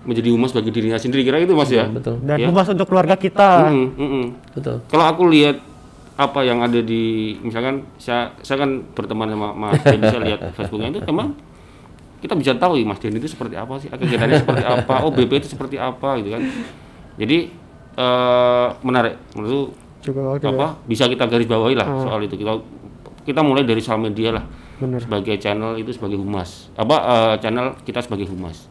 [0.00, 1.86] menjadi humas bagi dirinya sendiri kira itu Mas ya.
[1.86, 2.46] Betul, dan Ya.
[2.46, 4.26] humas untuk keluarga kita Mm, mm, mm.
[4.52, 4.76] betul.
[4.84, 5.58] Kalau aku lihat
[6.14, 7.02] apa yang ada di
[7.38, 11.30] misalkan saya saya kan berteman sama Mas Dendi saya lihat Facebooknya itu emang
[12.18, 15.30] kita bisa tahu ya Mas Dendi itu seperti apa sih kegiatannya seperti apa oh BP
[15.36, 16.42] itu seperti apa gitu kan
[17.14, 17.38] jadi
[17.94, 19.70] eh, menarik menurut
[20.06, 20.78] waktu apa?
[20.86, 22.38] bisa kita garis bawahi lah soal itu.
[22.38, 22.52] Kita
[23.26, 24.44] kita mulai dari sosial media lah.
[24.78, 25.02] Bener.
[25.02, 26.70] sebagai channel itu sebagai humas.
[26.78, 28.70] Apa eh, channel kita sebagai humas.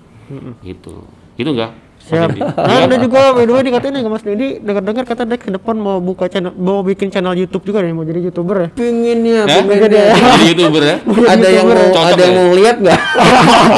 [0.63, 1.03] Gitu.
[1.35, 2.29] Gitu enggak Siap.
[2.39, 5.75] Nah, ada juga by the way dikatain nih Mas Dedi dengar-dengar kata Dek ke depan
[5.75, 8.69] mau buka channel mau bikin channel YouTube juga nih mau jadi YouTuber ya.
[8.71, 9.61] Pinginnya, Eh?
[9.61, 10.05] pinginnya.
[10.15, 10.95] jadi youtuber ya
[11.27, 12.37] ada yang mau Cocok ada yang ya?
[12.37, 12.99] mau lihat nggak?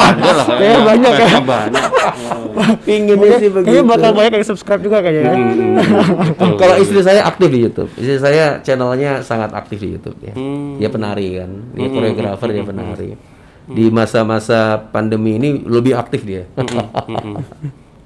[0.00, 1.26] ada lah Kayaknya banyak ya.
[1.42, 1.84] banyak
[2.80, 3.66] Pinginnya sih begitu.
[3.66, 5.34] Kayaknya bakal banyak yang subscribe juga kayaknya ya.
[6.30, 6.54] Betul.
[6.60, 7.90] Kalau istri saya aktif di YouTube.
[7.94, 10.32] Istri saya channelnya sangat aktif di YouTube ya.
[10.32, 10.76] Hmm.
[10.76, 11.50] Dia penari kan.
[11.72, 13.08] Dia koreografer, dia penari.
[13.66, 16.46] Di masa-masa pandemi ini lebih aktif dia.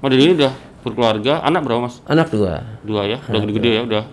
[0.05, 0.53] Mas Dedi ini udah
[0.85, 1.97] berkeluarga, anak berapa mas?
[2.05, 2.61] Anak dua.
[2.85, 4.03] Dua ya, udah gede-gede ya, udah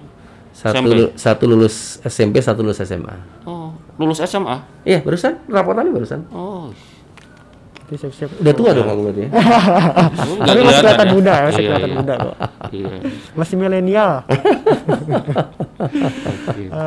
[0.56, 1.12] Satu, SMP?
[1.20, 3.12] satu lulus SMP, satu lulus SMA.
[3.44, 4.56] Oh, lulus SMA?
[4.88, 6.24] Iya, barusan rapotannya barusan.
[6.32, 6.72] Oh,
[7.92, 8.40] siap-siap.
[8.40, 9.28] Udah tua dong aku berarti ya.
[10.48, 11.12] Tapi masih kelihatan ya?
[11.12, 11.98] muda ya, masih Iya, kelihatan iya.
[12.00, 12.36] muda kok.
[12.72, 12.92] Iya.
[13.36, 14.12] Masih milenial.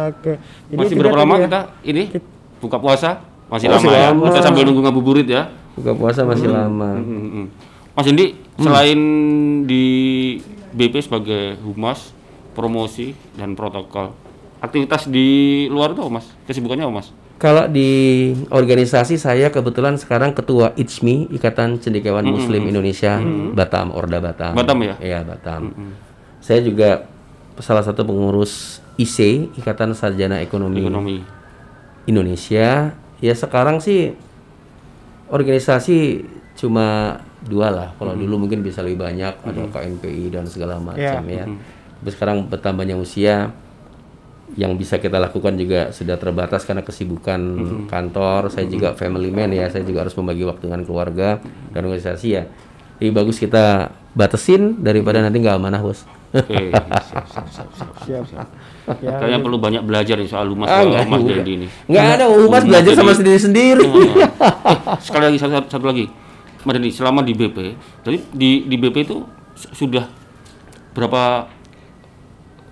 [0.10, 0.34] Oke.
[0.74, 1.42] Jadi Masih berapa lama ya.
[1.46, 2.04] kita ini
[2.58, 3.22] buka puasa?
[3.54, 4.10] Masih Masih lama ya.
[4.10, 4.26] lama.
[4.34, 5.54] Kita sambil nunggu ngabuburit ya.
[5.78, 6.98] Buka puasa masih lama.
[6.98, 7.46] Hmm, hmm.
[7.96, 9.00] Mas Indi, selain
[9.64, 9.86] di
[10.76, 12.12] BP sebagai humas,
[12.52, 14.12] promosi dan protokol,
[14.60, 16.28] aktivitas di luar itu Mas?
[16.44, 17.16] Kesibukannya Mas?
[17.36, 23.20] Kalau di organisasi saya kebetulan sekarang ketua ICMI Ikatan Cendekiawan Muslim Indonesia
[23.52, 24.56] Batam Orda Batam.
[24.56, 24.96] Batam ya?
[25.04, 25.76] Iya Batam.
[26.40, 27.08] Saya juga
[27.60, 31.18] salah satu pengurus IC Ikatan Sarjana Ekonomi, Ekonomi.
[32.08, 32.96] Indonesia.
[33.20, 34.16] Ya sekarang sih
[35.28, 36.24] organisasi
[36.56, 37.90] cuma dua lah.
[37.96, 41.46] Kalau dulu mungkin bisa lebih banyak ada KNPI dan segala macam ya.
[41.96, 43.54] Tapi sekarang bertambahnya usia
[44.54, 47.42] yang bisa kita lakukan juga sudah terbatas karena kesibukan
[47.90, 48.54] kantor.
[48.54, 49.70] Saya juga family man ya.
[49.70, 51.42] Saya juga harus membagi waktu dengan keluarga
[51.74, 52.44] dan organisasi ya.
[53.02, 56.06] Lebih bagus kita batasin daripada nanti nggak amanah bos.
[56.36, 57.92] Oke, siap, siap, siap, siap.
[58.28, 58.48] Siap.
[59.00, 61.34] Ya, Kayaknya perlu banyak belajar nih soal humas Ah, ke nggak Mas juga.
[61.40, 61.68] Dendi ini.
[61.88, 63.88] Nggak ada humas belajar sama sendiri sendiri.
[63.88, 66.06] Eh, sekali lagi satu, satu lagi,
[66.66, 69.22] Mas Dendi, selama di BP, jadi di di BP itu
[69.54, 70.10] su- sudah
[70.98, 71.46] berapa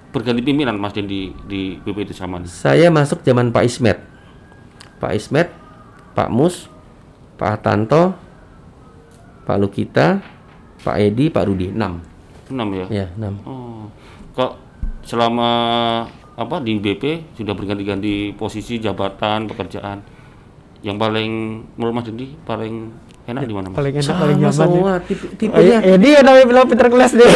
[0.10, 2.42] berganti pimpinan Mas Dendi di BP itu sama?
[2.50, 3.98] Saya masuk zaman Pak Ismet.
[4.98, 5.54] Pak Ismet,
[6.18, 6.70] Pak Mus,
[7.38, 8.18] Pak Tanto,
[9.44, 10.24] Pak Lukita,
[10.82, 11.70] Pak Edi, Pak Rudi.
[11.70, 12.54] 6.
[12.54, 12.86] Enam ya?
[12.90, 13.42] Ya, 6.
[13.46, 13.90] Oh,
[14.34, 14.58] kok
[15.04, 15.50] selama
[16.34, 20.02] apa di BP sudah berganti-ganti posisi jabatan pekerjaan
[20.82, 22.90] yang paling menurut Mas Dendi paling
[23.24, 23.76] enak di mana Mas?
[23.76, 24.60] paling enak paling nyaman ya.
[24.60, 25.78] semua tipe, Oh, tipenya.
[25.80, 27.28] iya, dia namanya bilang Peter Kelas dia.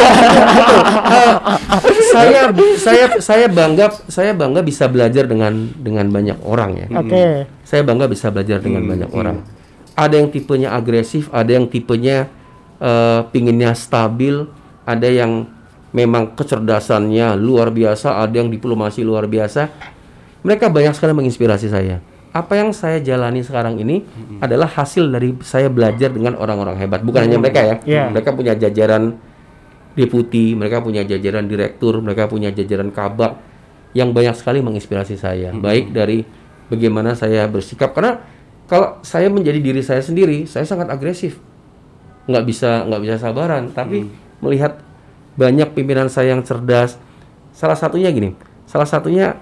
[2.12, 2.40] saya
[2.86, 6.86] saya saya bangga saya bangga bisa belajar dengan dengan banyak orang ya.
[6.92, 7.48] Oke.
[7.64, 9.44] Saya bangga bisa belajar dengan banyak orang.
[9.98, 12.30] Ada yang tipenya agresif, ada yang tipenya
[12.78, 14.46] eh, pinginnya stabil,
[14.84, 15.48] ada yang
[15.90, 19.72] memang kecerdasannya luar biasa, ada yang diplomasi luar biasa.
[20.44, 21.98] Mereka banyak sekali menginspirasi saya.
[22.38, 24.06] Apa yang saya jalani sekarang ini
[24.38, 27.02] adalah hasil dari saya belajar dengan orang-orang hebat.
[27.02, 27.74] Bukan hanya mereka ya.
[27.82, 28.04] Iya.
[28.14, 29.18] Mereka punya jajaran
[29.98, 33.34] deputi, mereka punya jajaran direktur, mereka punya jajaran kabak
[33.90, 35.50] yang banyak sekali menginspirasi saya.
[35.50, 36.22] Baik dari
[36.70, 38.22] bagaimana saya bersikap karena
[38.70, 41.42] kalau saya menjadi diri saya sendiri, saya sangat agresif.
[42.28, 44.04] nggak bisa nggak bisa sabaran, tapi
[44.44, 44.84] melihat
[45.40, 47.00] banyak pimpinan saya yang cerdas.
[47.56, 48.36] Salah satunya gini,
[48.68, 49.40] salah satunya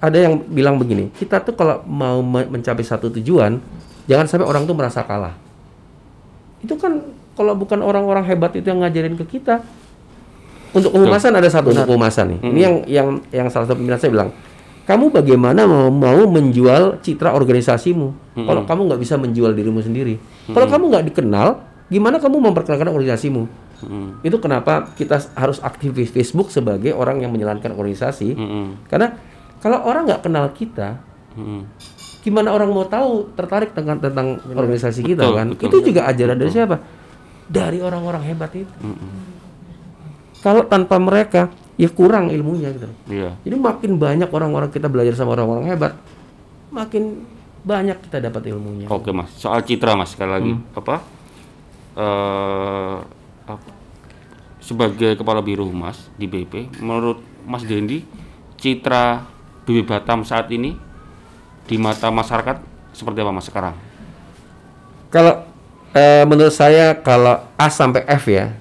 [0.00, 3.60] ada yang bilang begini, kita tuh kalau mau me- mencapai satu tujuan,
[4.08, 5.36] jangan sampai orang tuh merasa kalah.
[6.64, 7.04] Itu kan
[7.36, 9.60] kalau bukan orang-orang hebat itu yang ngajarin ke kita.
[10.72, 12.40] Untuk kehumasan ada satu untuk kehumasan nih.
[12.46, 14.30] Ini yang yang yang salah satu pimpinan saya bilang,
[14.88, 18.38] kamu bagaimana mau, mau menjual citra organisasimu?
[18.40, 20.16] Kalau kamu nggak bisa menjual dirimu sendiri,
[20.48, 21.48] kalau kamu nggak dikenal,
[21.92, 23.42] gimana kamu memperkenalkan organisasimu?
[23.80, 24.20] Hmm.
[24.20, 28.36] Itu kenapa kita harus aktif di Facebook sebagai orang yang menjalankan organisasi.
[28.36, 28.68] Hmm.
[28.86, 29.16] Karena
[29.60, 30.98] kalau orang nggak kenal kita,
[31.30, 31.62] Hmm.
[32.20, 35.46] gimana orang mau tahu tertarik tentang tentang organisasi kita Betul, kan?
[35.50, 36.76] betul, itu juga ajaran dari siapa?
[37.46, 38.74] Dari orang-orang hebat itu.
[40.40, 42.88] Kalau tanpa mereka, ya kurang ilmunya gitu.
[43.06, 43.36] Iya.
[43.38, 45.92] Jadi makin banyak orang-orang kita belajar sama orang-orang hebat,
[46.70, 47.24] makin
[47.60, 48.88] banyak kita dapat ilmunya.
[48.88, 50.96] Oke mas, soal citra mas sekali lagi apa?
[51.90, 52.96] eh
[53.44, 53.74] apa-
[54.58, 58.06] sebagai kepala biro humas di BP, menurut Mas Dendi,
[58.54, 59.26] citra
[59.66, 60.76] BB Batam saat ini
[61.66, 62.62] di mata masyarakat
[62.94, 63.74] seperti apa mas sekarang?
[65.10, 65.46] Kalau
[65.94, 68.54] eh, menurut saya kalau A sampai F ya,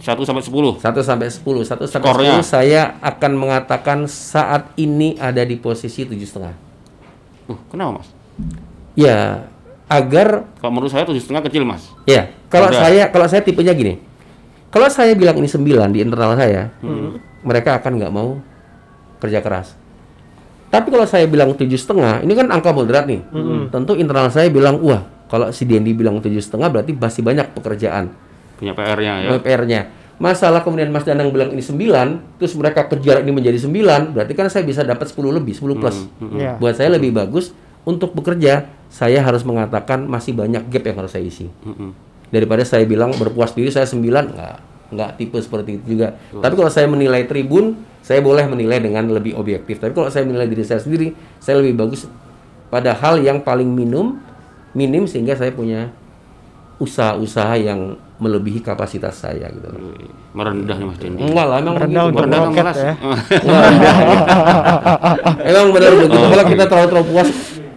[0.00, 2.40] 1 sampai 10 1 sampai 10, 1 sampai Skornya.
[2.40, 6.56] 10 saya akan mengatakan saat ini ada di posisi tujuh setengah.
[7.52, 8.08] Uh, kenapa mas?
[8.96, 9.44] Ya,
[9.90, 11.92] agar Kalau menurut saya tujuh setengah kecil mas.
[12.08, 12.80] ya kalau Udah.
[12.80, 14.00] saya kalau saya tipenya gini,
[14.72, 16.72] kalau saya bilang ini 9 di internal saya,
[17.44, 18.40] mereka akan nggak mau
[19.20, 19.76] kerja keras.
[20.70, 23.20] Tapi kalau saya bilang tujuh setengah, ini kan angka moderat nih.
[23.74, 28.14] Tentu internal saya bilang, wah kalau si Dendi bilang tujuh setengah berarti masih banyak pekerjaan.
[28.54, 29.30] Punya PR-nya ya.
[29.42, 29.80] PR-nya.
[30.20, 34.52] Masalah kemudian Mas Danang bilang ini 9, terus mereka kejar ini menjadi 9, berarti kan
[34.52, 35.96] saya bisa dapat 10 lebih, 10 plus.
[36.20, 36.60] Iya.
[36.60, 37.56] Buat saya lebih bagus
[37.88, 41.48] untuk bekerja, saya harus mengatakan masih banyak gap yang harus saya isi.
[41.64, 41.96] Mm-mm.
[42.28, 44.60] Daripada saya bilang berpuas diri saya 9, enggak.
[44.90, 46.18] Enggak tipe seperti itu juga.
[46.34, 49.78] Tapi kalau saya menilai tribun, saya boleh menilai dengan lebih objektif.
[49.78, 52.10] Tapi kalau saya menilai diri saya sendiri, saya lebih bagus
[52.70, 54.18] pada hal yang paling minum,
[54.74, 55.94] minim sehingga saya punya
[56.80, 59.92] usaha-usaha yang melebihi kapasitas saya gitu loh.
[60.32, 61.20] Merendah nih Mas Dendi.
[61.20, 62.16] Enggak lah, emang Rendah begitu.
[62.20, 62.78] Merendah malas.
[62.78, 62.94] ya.
[65.50, 66.16] emang benar begitu.
[66.16, 67.28] Kalau kita terlalu terlalu puas,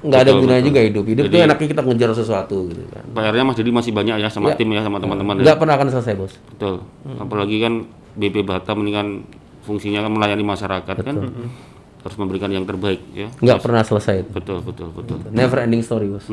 [0.04, 0.70] nggak ada Betul, gunanya betul.
[0.70, 1.04] juga hidup.
[1.06, 3.04] Hidup tuh Jadi- enaknya kita ngejar sesuatu gitu kan.
[3.10, 4.56] PR-nya Mas Dendi masih banyak ya sama Ya.
[4.56, 5.44] tim ya sama teman-teman ya.
[5.44, 6.34] Nggak pernah akan selesai bos.
[6.50, 6.76] Betul.
[7.18, 7.74] Apalagi kan
[8.14, 9.08] BP Batam ini kan
[9.62, 11.16] fungsinya kan melayani masyarakat kan.
[12.04, 13.32] Harus memberikan yang terbaik ya.
[13.38, 14.16] Nggak pernah selesai.
[14.20, 14.30] itu.
[14.30, 15.24] Betul, betul, betul.
[15.30, 16.28] Never ending story bos.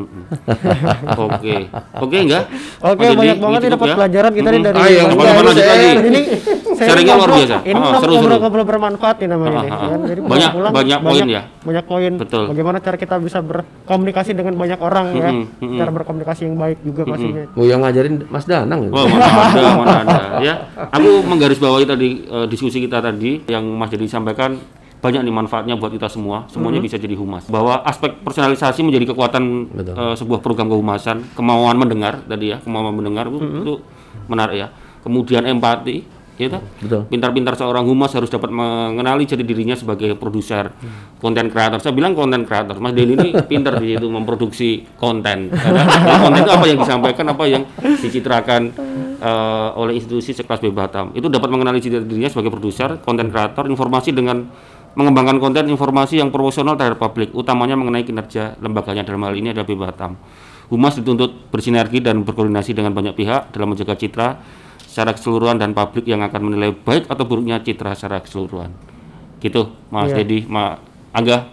[1.31, 1.71] Oke.
[1.97, 2.45] Oke enggak?
[2.81, 3.95] Oke, Dendi, banyak ini banget cukup dapat ya?
[3.95, 4.67] pelajaran kita nih Mm-mm.
[4.67, 5.47] dari kapan-kapan Dani.
[5.47, 5.89] lanjut lagi.
[6.03, 6.21] Ini
[6.81, 7.57] Sharingnya luar ngobrol- biasa.
[7.61, 8.19] Ini Ah, ngobrol- seru-seru.
[8.19, 9.99] ngobrol-ngobrol bermanfaat nih namanya Ah, ah, ah.
[10.03, 11.43] Jadi Banyak- pulang banyak poin ya?
[11.61, 12.13] Banyak poin.
[12.17, 12.43] Betul.
[12.49, 15.29] Bagaimana cara kita bisa berkomunikasi dengan banyak orang ya.
[15.31, 15.79] Mm-mm, mm-mm.
[15.79, 17.45] Cara berkomunikasi yang baik juga pastinya.
[17.53, 18.93] Oh yang ngajarin Mas Danang gitu.
[18.93, 20.17] Wah, mana ada, mana ada.
[20.41, 20.55] Ya,
[20.89, 24.57] aku menggarisbawahi tadi eh, diskusi kita tadi yang Mas Dedi sampaikan
[25.01, 26.45] banyak nih manfaatnya buat kita semua.
[26.53, 27.49] Semuanya bisa jadi humas.
[27.49, 29.95] Bahwa aspek personalisasi menjadi kekuatan Betul.
[29.97, 31.25] eh, sebuah program kehumasan.
[31.33, 33.75] Kemauan mendengar tadi ya, kemauan mendengar itu, itu
[34.29, 34.69] menarik ya.
[35.01, 36.05] Kemudian empati,
[36.37, 36.61] ya?
[36.61, 37.09] Betul.
[37.09, 40.73] Pintar-pintar seorang humas harus dapat mengenali jadi dirinya sebagai produser
[41.17, 41.81] konten kreator.
[41.81, 42.77] Saya bilang konten kreator.
[42.77, 45.49] Mas Denny ini pintar di situ memproduksi konten.
[45.49, 48.63] Karena ya, konten itu apa yang disampaikan, apa yang dicitrakan
[49.21, 51.17] eh, oleh institusi sekelas B Batam.
[51.17, 54.45] Itu dapat mengenali jadi dirinya sebagai produser, konten kreator, informasi dengan
[54.99, 59.67] mengembangkan konten informasi yang profesional terhadap publik, utamanya mengenai kinerja lembaganya dalam hal ini adalah
[59.67, 60.19] Batam.
[60.71, 64.39] Humas dituntut bersinergi dan berkoordinasi dengan banyak pihak dalam menjaga citra
[64.87, 68.71] secara keseluruhan dan publik yang akan menilai baik atau buruknya citra secara keseluruhan.
[69.43, 70.23] Gitu, Mas Iya.
[70.23, 70.79] Dedi, Mas
[71.11, 71.51] Angga,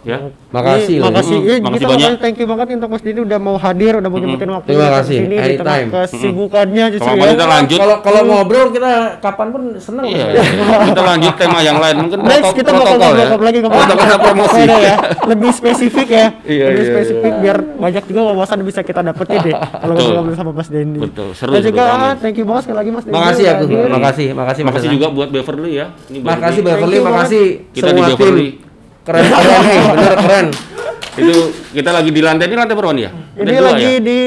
[0.00, 0.18] ya.
[0.48, 1.06] Makasih Ini, loh.
[1.06, 1.36] makasih.
[1.36, 2.08] Mm, Ya, makasih kita banyak.
[2.08, 4.88] makasih, thank you banget untuk Mas Didi udah mau hadir, udah mau nyempetin waktu Terima
[4.94, 5.88] kasih, di tengah anytime.
[5.92, 7.30] kesibukannya justru Kalau ya.
[7.30, 10.04] kita lanjut, Kalau kalau ngobrol kita kapan pun seneng.
[10.06, 10.34] iya, Mas.
[10.40, 10.78] iya.
[10.88, 11.96] kita lanjut tema yang lain.
[12.00, 13.26] Mungkin Next kita bakal protokol ya.
[13.28, 14.60] ngobrol lagi ngobrol Protokol promosi.
[14.64, 14.94] Ya.
[15.26, 16.26] Lebih spesifik ya.
[16.48, 20.10] Iya, Lebih iya, spesifik biar banyak juga wawasan bisa kita dapetin deh kalau Betul.
[20.14, 20.98] ngobrol sama Mas Dendi.
[20.98, 21.84] Betul, seru, Dan juga
[22.16, 23.14] thank you banget sekali lagi Mas Dendi.
[23.14, 23.62] Makasih aku.
[23.62, 23.78] hadir.
[23.88, 25.86] Makasih, makasih, Mas Makasih juga buat Beverly ya.
[26.08, 28.00] Makasih Beverly, makasih Kita di.
[28.00, 28.48] Beverly.
[29.08, 30.46] Keren keren nih, bener keren.
[31.16, 31.34] Itu
[31.72, 33.10] kita lagi di lantai ini lantai berapa nih ya?
[33.34, 33.98] Ini dua lagi ya?
[33.98, 34.18] di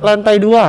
[0.00, 0.64] lantai dua.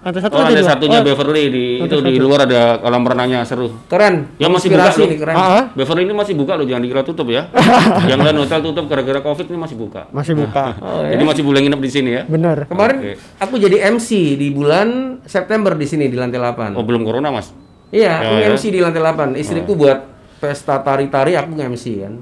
[0.00, 3.40] Lantai satu Oh, lantai lantai satunya Oh, Beverly di itu di luar ada kolam renangnya
[3.42, 3.72] seru.
[3.84, 4.36] Keren.
[4.36, 5.34] Ya, masih buka nih keren.
[5.34, 7.48] ah, ah, Beverly ini masih buka loh, jangan dikira tutup ya.
[8.10, 10.08] Yang lain hotel tutup gara-gara Covid ini masih buka.
[10.08, 10.76] masih buka.
[11.08, 12.22] Jadi masih boleh nginep di sini ya.
[12.24, 12.64] Bener.
[12.64, 13.12] Kemarin Oke.
[13.40, 14.88] aku jadi MC di bulan
[15.24, 16.76] September di sini di lantai 8.
[16.76, 17.48] Oh, belum corona, Mas.
[17.88, 18.52] Iya, aku Ya, ya.
[18.52, 19.36] MC di lantai 8.
[19.36, 20.13] Istriku buat
[20.44, 22.14] pesta tari-tari, aku nge-MC kan.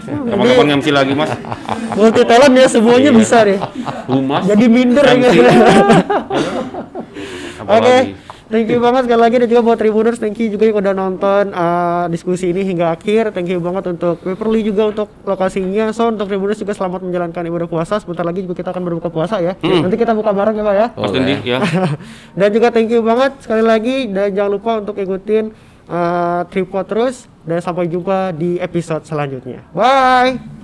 [0.00, 1.28] Kapan-kapan MC lagi, Mas.
[1.92, 3.20] Multi talent ya semuanya Iya.
[3.20, 3.60] bisa deh.
[4.08, 4.48] Humas.
[4.48, 5.12] Jadi minder ya.
[5.20, 5.36] Oke,
[7.60, 8.16] Apalagi.
[8.48, 11.44] thank you banget sekali lagi dan juga buat Tribuners, thank you juga yang udah nonton
[11.52, 13.30] uh, diskusi ini hingga akhir.
[13.30, 15.92] Thank you banget untuk Beverly juga untuk lokasinya.
[15.92, 18.00] So untuk Tribuners juga selamat menjalankan ibadah puasa.
[18.00, 19.52] Sebentar lagi juga kita akan berbuka puasa ya.
[19.60, 20.86] Nanti kita buka bareng ya Pak ya.
[21.12, 21.58] Dendi ya.
[22.40, 25.52] dan juga thank you banget sekali lagi dan jangan lupa untuk ikutin
[25.90, 29.66] uh, Tripod terus dan sampai jumpa di episode selanjutnya.
[29.74, 30.59] Bye.